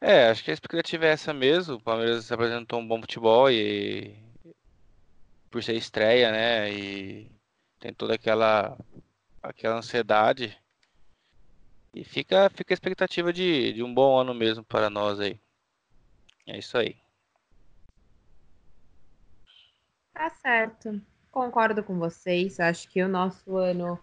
É, 0.00 0.28
acho 0.28 0.44
que 0.44 0.50
a 0.50 0.54
expectativa 0.54 1.06
é 1.06 1.10
essa 1.10 1.32
mesmo. 1.32 1.76
O 1.76 1.82
Palmeiras 1.82 2.30
apresentou 2.30 2.80
um 2.80 2.86
bom 2.86 3.00
futebol 3.00 3.50
e 3.50 4.14
por 5.50 5.62
ser 5.62 5.74
estreia, 5.74 6.30
né? 6.30 6.70
E 6.72 7.30
tem 7.80 7.92
toda 7.94 8.14
aquela 8.14 8.76
aquela 9.42 9.76
ansiedade. 9.76 10.56
E 11.94 12.04
fica, 12.04 12.50
fica 12.50 12.74
a 12.74 12.76
expectativa 12.76 13.32
de, 13.32 13.72
de 13.72 13.82
um 13.82 13.92
bom 13.92 14.18
ano 14.18 14.34
mesmo 14.34 14.62
para 14.64 14.90
nós 14.90 15.18
aí. 15.18 15.40
É 16.46 16.58
isso 16.58 16.76
aí. 16.76 16.96
Tá 20.12 20.28
certo. 20.30 21.00
Concordo 21.30 21.82
com 21.82 21.98
vocês. 21.98 22.60
Acho 22.60 22.88
que 22.88 23.02
o 23.02 23.08
nosso 23.08 23.56
ano 23.56 23.98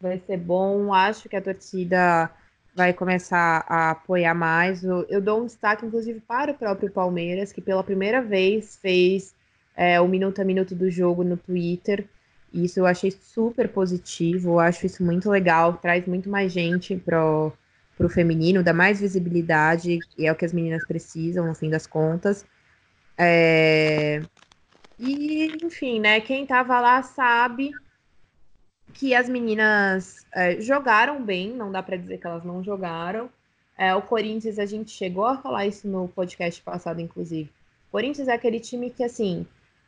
vai 0.00 0.18
ser 0.20 0.38
bom. 0.38 0.92
Acho 0.92 1.28
que 1.28 1.36
a 1.36 1.42
torcida 1.42 2.34
vai 2.74 2.92
começar 2.92 3.64
a 3.68 3.90
apoiar 3.92 4.34
mais. 4.34 4.82
Eu, 4.82 5.20
dou 5.20 5.42
um 5.42 5.46
destaque, 5.46 5.86
inclusive, 5.86 6.20
para 6.20 6.52
o 6.52 6.54
próprio 6.54 6.90
Palmeiras, 6.90 7.52
que 7.52 7.60
pela 7.60 7.84
primeira 7.84 8.20
vez 8.20 8.76
fez 8.76 9.34
é, 9.76 10.00
o 10.00 10.08
minuto 10.08 10.40
a 10.40 10.44
minuto 10.44 10.74
do 10.74 10.90
jogo 10.90 11.22
no 11.22 11.36
Twitter. 11.36 12.06
Isso 12.52 12.80
eu 12.80 12.86
achei 12.86 13.10
super 13.10 13.68
positivo, 13.68 14.50
eu 14.50 14.60
acho 14.60 14.86
isso 14.86 15.04
muito 15.04 15.28
legal, 15.28 15.74
traz 15.74 16.06
muito 16.06 16.28
mais 16.28 16.52
gente 16.52 16.96
pro, 16.96 17.52
pro 17.96 18.08
feminino, 18.08 18.62
dá 18.62 18.72
mais 18.72 19.00
visibilidade, 19.00 19.98
e 20.16 20.26
é 20.26 20.30
o 20.30 20.36
que 20.36 20.44
as 20.44 20.52
meninas 20.52 20.84
precisam, 20.86 21.46
no 21.46 21.54
fim 21.54 21.68
das 21.68 21.86
contas. 21.86 22.44
É... 23.18 24.22
E, 24.98 25.52
enfim, 25.64 25.98
né, 25.98 26.20
quem 26.20 26.46
tava 26.46 26.80
lá 26.80 27.02
sabe 27.02 27.72
que 28.94 29.14
as 29.14 29.28
meninas 29.28 30.24
é, 30.32 30.60
jogaram 30.60 31.22
bem, 31.22 31.52
não 31.52 31.70
dá 31.70 31.82
para 31.82 31.96
dizer 31.96 32.18
que 32.18 32.26
elas 32.26 32.44
não 32.44 32.62
jogaram. 32.62 33.28
É, 33.76 33.94
o 33.94 34.00
Corinthians, 34.00 34.58
a 34.58 34.66
gente 34.66 34.92
chegou 34.92 35.26
a 35.26 35.36
falar 35.36 35.66
isso 35.66 35.86
no 35.88 36.08
podcast 36.08 36.62
passado, 36.62 37.00
inclusive. 37.00 37.50
O 37.88 37.92
Corinthians 37.92 38.28
é 38.28 38.32
aquele 38.32 38.60
time 38.60 38.90
que, 38.90 39.02
assim, 39.02 39.46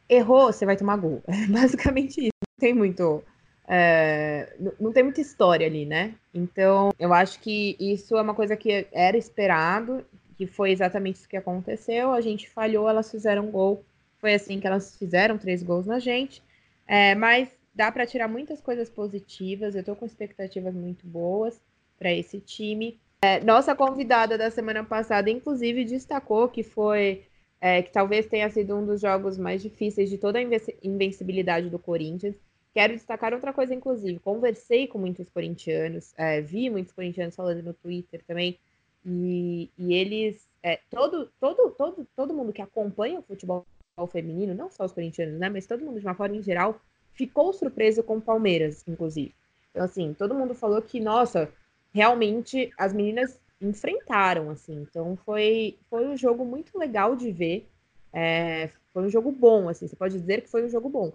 errou, 0.09 0.53
você 0.53 0.66
vai 0.66 0.77
tomar 0.77 0.97
gol. 0.97 1.23
É 1.29 1.47
basicamente 1.47 2.21
isso. 2.21 2.31
Não 2.42 2.61
tem 2.61 2.75
muito. 2.75 3.23
É, 3.69 4.55
não 4.79 4.92
tem 4.92 5.03
muita 5.03 5.21
história 5.21 5.66
ali, 5.66 5.85
né? 5.87 6.14
Então, 6.35 6.92
eu 6.99 7.12
acho 7.12 7.40
que 7.40 7.77
isso 7.79 8.16
é 8.16 8.23
uma 8.23 8.35
coisa 8.35 8.57
que 8.57 8.87
era 8.92 9.16
esperado, 9.16 10.05
que 10.37 10.47
foi 10.47 10.71
exatamente 10.71 11.16
isso 11.16 11.29
que 11.29 11.37
aconteceu. 11.37 12.12
A 12.12 12.21
gente 12.21 12.49
falhou, 12.49 12.88
elas 12.88 13.11
fizeram 13.11 13.51
gol. 13.51 13.85
Foi 14.21 14.35
assim 14.35 14.59
que 14.59 14.66
elas 14.66 14.97
fizeram 14.97 15.38
três 15.38 15.62
gols 15.62 15.87
na 15.87 15.99
gente. 15.99 16.42
É, 16.87 17.14
mas 17.14 17.49
dá 17.76 17.92
para 17.92 18.06
tirar 18.06 18.26
muitas 18.26 18.60
coisas 18.60 18.88
positivas. 18.88 19.74
Eu 19.74 19.84
tô 19.84 19.94
com 19.94 20.06
expectativas 20.06 20.74
muito 20.74 21.06
boas 21.06 21.60
para 21.98 22.10
esse 22.10 22.40
time. 22.40 22.98
É, 23.20 23.38
nossa 23.44 23.74
convidada 23.76 24.38
da 24.38 24.50
semana 24.50 24.82
passada, 24.82 25.28
inclusive, 25.30 25.84
destacou 25.84 26.48
que 26.48 26.62
foi 26.62 27.24
é, 27.60 27.82
que 27.82 27.92
talvez 27.92 28.26
tenha 28.26 28.48
sido 28.50 28.74
um 28.76 28.84
dos 28.84 29.00
jogos 29.02 29.36
mais 29.36 29.62
difíceis 29.62 30.08
de 30.08 30.16
toda 30.16 30.38
a 30.38 30.42
invencibilidade 30.82 31.68
do 31.68 31.78
Corinthians. 31.78 32.34
Quero 32.72 32.94
destacar 32.94 33.32
outra 33.34 33.52
coisa, 33.52 33.74
inclusive. 33.74 34.18
Conversei 34.20 34.86
com 34.86 34.98
muitos 34.98 35.28
corintianos, 35.28 36.14
é, 36.16 36.40
vi 36.40 36.70
muitos 36.70 36.92
corintianos 36.92 37.36
falando 37.36 37.62
no 37.62 37.74
Twitter 37.74 38.22
também, 38.26 38.58
e, 39.04 39.70
e 39.78 39.94
eles. 39.94 40.46
É, 40.62 40.80
todo, 40.90 41.30
todo, 41.38 41.70
todo, 41.70 42.06
todo 42.16 42.34
mundo 42.34 42.52
que 42.52 42.60
acompanha 42.60 43.20
o 43.20 43.22
futebol 43.22 43.64
feminino, 44.10 44.54
não 44.54 44.70
só 44.70 44.84
os 44.84 44.92
corintianos, 44.92 45.38
né? 45.38 45.48
Mas 45.48 45.66
todo 45.66 45.84
mundo, 45.84 46.00
de 46.00 46.06
uma 46.06 46.14
forma 46.14 46.36
em 46.36 46.42
geral, 46.42 46.80
ficou 47.16 47.52
surpreso 47.52 48.02
com 48.02 48.18
o 48.18 48.20
Palmeiras, 48.20 48.85
inclusive. 48.87 49.35
Então, 49.70 49.85
assim, 49.85 50.14
todo 50.14 50.35
mundo 50.35 50.55
falou 50.55 50.81
que, 50.81 51.00
nossa, 51.00 51.50
realmente 51.92 52.72
as 52.79 52.92
meninas 52.92 53.38
enfrentaram, 53.61 54.50
assim. 54.50 54.87
Então 54.88 55.16
foi, 55.24 55.79
foi 55.88 56.07
um 56.07 56.16
jogo 56.16 56.44
muito 56.44 56.79
legal 56.79 57.16
de 57.16 57.33
ver. 57.33 57.66
É, 58.12 58.70
foi 58.92 59.05
um 59.05 59.11
jogo 59.11 59.33
bom, 59.33 59.68
assim. 59.68 59.87
Você 59.88 59.96
pode 59.96 60.18
dizer 60.18 60.42
que 60.42 60.50
foi 60.50 60.64
um 60.64 60.68
jogo 60.68 60.88
bom. 60.88 61.12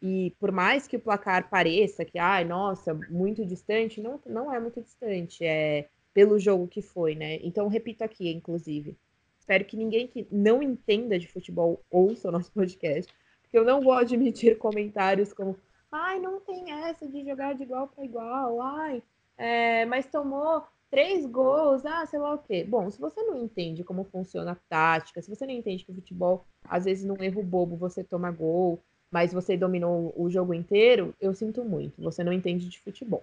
E 0.00 0.34
por 0.40 0.50
mais 0.50 0.88
que 0.88 0.96
o 0.96 1.00
placar 1.00 1.48
pareça 1.48 2.04
que, 2.04 2.18
ai, 2.18 2.44
nossa, 2.44 2.92
muito 3.08 3.46
distante, 3.46 4.00
não, 4.00 4.20
não 4.26 4.52
é 4.52 4.58
muito 4.58 4.80
distante. 4.82 5.44
É 5.44 5.86
pelo 6.12 6.38
jogo 6.38 6.68
que 6.68 6.82
foi, 6.82 7.14
né? 7.14 7.38
Então 7.42 7.68
repito 7.68 8.04
aqui, 8.04 8.30
inclusive. 8.30 8.96
Espero 9.38 9.64
que 9.64 9.76
ninguém 9.76 10.06
que 10.06 10.26
não 10.30 10.62
entenda 10.62 11.18
de 11.18 11.26
futebol 11.26 11.80
ouça 11.90 12.28
o 12.28 12.32
nosso 12.32 12.52
podcast, 12.52 13.12
eu 13.52 13.64
não 13.64 13.82
gosto 13.82 14.08
de 14.08 14.14
emitir 14.14 14.58
comentários 14.58 15.32
como, 15.32 15.56
ai, 15.90 16.18
não 16.18 16.40
tem 16.40 16.70
essa 16.70 17.06
de 17.06 17.24
jogar 17.24 17.54
de 17.54 17.62
igual 17.62 17.88
para 17.88 18.04
igual, 18.04 18.60
ai, 18.60 19.02
é, 19.36 19.84
mas 19.86 20.06
tomou 20.06 20.64
três 20.90 21.24
gols, 21.26 21.84
ah, 21.86 22.04
sei 22.06 22.18
lá 22.18 22.34
o 22.34 22.38
quê. 22.38 22.64
Bom, 22.64 22.90
se 22.90 23.00
você 23.00 23.22
não 23.22 23.42
entende 23.42 23.82
como 23.82 24.04
funciona 24.04 24.52
a 24.52 24.56
tática, 24.68 25.22
se 25.22 25.30
você 25.30 25.46
não 25.46 25.54
entende 25.54 25.84
que 25.84 25.90
o 25.90 25.94
futebol, 25.94 26.44
às 26.64 26.84
vezes, 26.84 27.04
num 27.04 27.22
erro 27.22 27.42
bobo, 27.42 27.76
você 27.76 28.04
toma 28.04 28.30
gol, 28.30 28.78
mas 29.10 29.32
você 29.32 29.56
dominou 29.56 30.12
o 30.16 30.30
jogo 30.30 30.54
inteiro, 30.54 31.14
eu 31.20 31.34
sinto 31.34 31.64
muito. 31.64 32.00
Você 32.02 32.22
não 32.24 32.32
entende 32.32 32.68
de 32.68 32.80
futebol. 32.80 33.22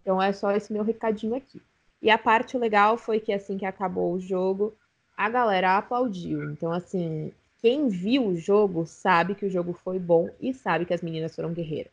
Então 0.00 0.22
é 0.22 0.32
só 0.32 0.52
esse 0.52 0.72
meu 0.72 0.84
recadinho 0.84 1.34
aqui. 1.34 1.62
E 2.02 2.10
a 2.10 2.18
parte 2.18 2.58
legal 2.58 2.96
foi 2.96 3.18
que 3.18 3.32
assim 3.32 3.56
que 3.56 3.64
acabou 3.64 4.12
o 4.12 4.20
jogo, 4.20 4.74
a 5.16 5.28
galera 5.28 5.78
aplaudiu. 5.78 6.50
Então, 6.50 6.70
assim, 6.70 7.32
quem 7.64 7.88
viu 7.88 8.26
o 8.26 8.36
jogo 8.36 8.84
sabe 8.84 9.34
que 9.34 9.46
o 9.46 9.50
jogo 9.50 9.72
foi 9.72 9.98
bom 9.98 10.28
e 10.38 10.52
sabe 10.52 10.84
que 10.84 10.92
as 10.92 11.00
meninas 11.00 11.34
foram 11.34 11.54
guerreiras. 11.54 11.90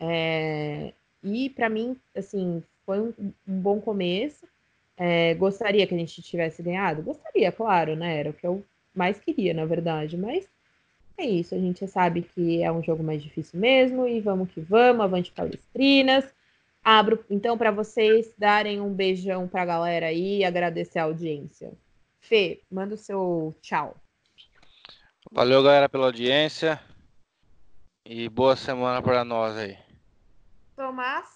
É... 0.00 0.94
E 1.22 1.50
para 1.50 1.68
mim, 1.68 1.98
assim, 2.14 2.62
foi 2.86 3.00
um, 3.00 3.12
um 3.46 3.60
bom 3.60 3.78
começo. 3.78 4.48
É, 4.96 5.34
gostaria 5.34 5.86
que 5.86 5.94
a 5.94 5.98
gente 5.98 6.22
tivesse 6.22 6.62
ganhado? 6.62 7.02
Gostaria, 7.02 7.52
claro, 7.52 7.94
né? 7.94 8.20
Era 8.20 8.30
o 8.30 8.32
que 8.32 8.46
eu 8.46 8.64
mais 8.94 9.20
queria, 9.20 9.52
na 9.52 9.66
verdade. 9.66 10.16
Mas 10.16 10.48
é 11.18 11.26
isso, 11.26 11.54
a 11.54 11.58
gente 11.58 11.86
sabe 11.86 12.22
que 12.22 12.62
é 12.62 12.72
um 12.72 12.82
jogo 12.82 13.04
mais 13.04 13.22
difícil 13.22 13.60
mesmo. 13.60 14.08
E 14.08 14.18
vamos 14.18 14.50
que 14.50 14.62
vamos, 14.62 15.04
avante 15.04 15.30
palestrinas. 15.30 16.24
Abro 16.82 17.22
então 17.28 17.58
para 17.58 17.70
vocês 17.70 18.32
darem 18.38 18.80
um 18.80 18.94
beijão 18.94 19.46
para 19.46 19.60
a 19.60 19.66
galera 19.66 20.06
aí 20.06 20.38
e 20.38 20.44
agradecer 20.44 21.00
a 21.00 21.04
audiência. 21.04 21.70
Fê, 22.18 22.62
manda 22.70 22.94
o 22.94 22.98
seu 22.98 23.54
tchau. 23.60 23.94
Valeu, 25.36 25.62
galera, 25.62 25.86
pela 25.86 26.06
audiência. 26.06 26.80
E 28.06 28.26
boa 28.26 28.56
semana 28.56 29.02
para 29.02 29.22
nós 29.22 29.54
aí. 29.54 29.76
Tomás. 30.74 31.28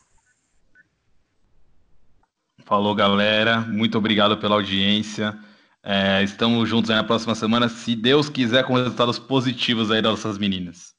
Falou, 2.64 2.94
galera. 2.94 3.60
Muito 3.60 3.98
obrigado 3.98 4.38
pela 4.38 4.54
audiência. 4.54 5.38
É, 5.82 6.22
estamos 6.22 6.66
juntos 6.66 6.88
na 6.88 7.04
próxima 7.04 7.34
semana, 7.34 7.68
se 7.68 7.94
Deus 7.94 8.30
quiser, 8.30 8.64
com 8.64 8.72
resultados 8.72 9.18
positivos 9.18 9.90
aí 9.90 10.00
das 10.00 10.12
nossas 10.12 10.38
meninas. 10.38 10.96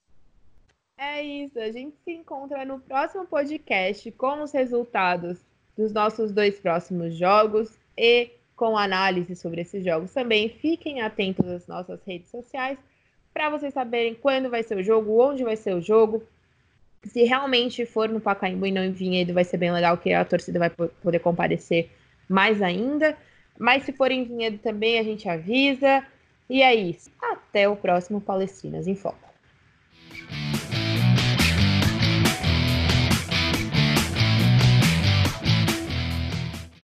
É 0.96 1.24
isso. 1.24 1.58
A 1.58 1.72
gente 1.72 1.98
se 2.04 2.12
encontra 2.12 2.64
no 2.66 2.80
próximo 2.82 3.26
podcast 3.26 4.12
com 4.12 4.44
os 4.44 4.52
resultados 4.52 5.40
dos 5.76 5.92
nossos 5.92 6.32
dois 6.32 6.60
próximos 6.60 7.16
jogos 7.16 7.80
e 7.98 8.30
com 8.56 8.78
análise 8.78 9.36
sobre 9.36 9.62
esses 9.62 9.84
jogos 9.84 10.14
também. 10.14 10.50
Fiquem 10.50 11.02
atentos 11.02 11.48
às 11.48 11.66
nossas 11.66 12.00
redes 12.06 12.30
sociais 12.30 12.78
para 13.34 13.50
vocês 13.50 13.74
saberem 13.74 14.14
quando 14.14 14.50
vai 14.50 14.64
ser 14.64 14.78
o 14.78 14.84
jogo, 14.84 15.22
onde 15.22 15.44
vai 15.44 15.56
ser 15.56 15.74
o 15.74 15.82
jogo, 15.82 16.24
se 17.04 17.24
realmente 17.24 17.86
for 17.86 18.08
no 18.08 18.20
Pacaembu 18.20 18.68
e 18.68 18.72
não 18.72 18.84
em 18.84 18.92
Vinhedo, 18.92 19.34
vai 19.34 19.44
ser 19.44 19.58
bem 19.58 19.72
legal 19.72 19.98
que 19.98 20.14
a 20.14 20.24
torcida 20.24 20.60
vai 20.60 20.70
poder 20.70 21.20
comparecer 21.20 21.90
mais 22.30 22.62
ainda. 22.62 23.18
Mas 23.58 23.84
se 23.84 23.92
for 23.92 24.12
em 24.12 24.24
Vinhedo 24.24 24.58
também, 24.60 25.00
a 25.00 25.04
gente 25.04 25.28
avisa. 25.28 26.06
E 26.50 26.62
é 26.62 26.74
isso. 26.76 27.10
Até 27.22 27.68
o 27.68 27.76
próximo 27.76 28.22
Palestrinas 28.22 28.88
em 28.88 28.96
Foco. 28.96 29.31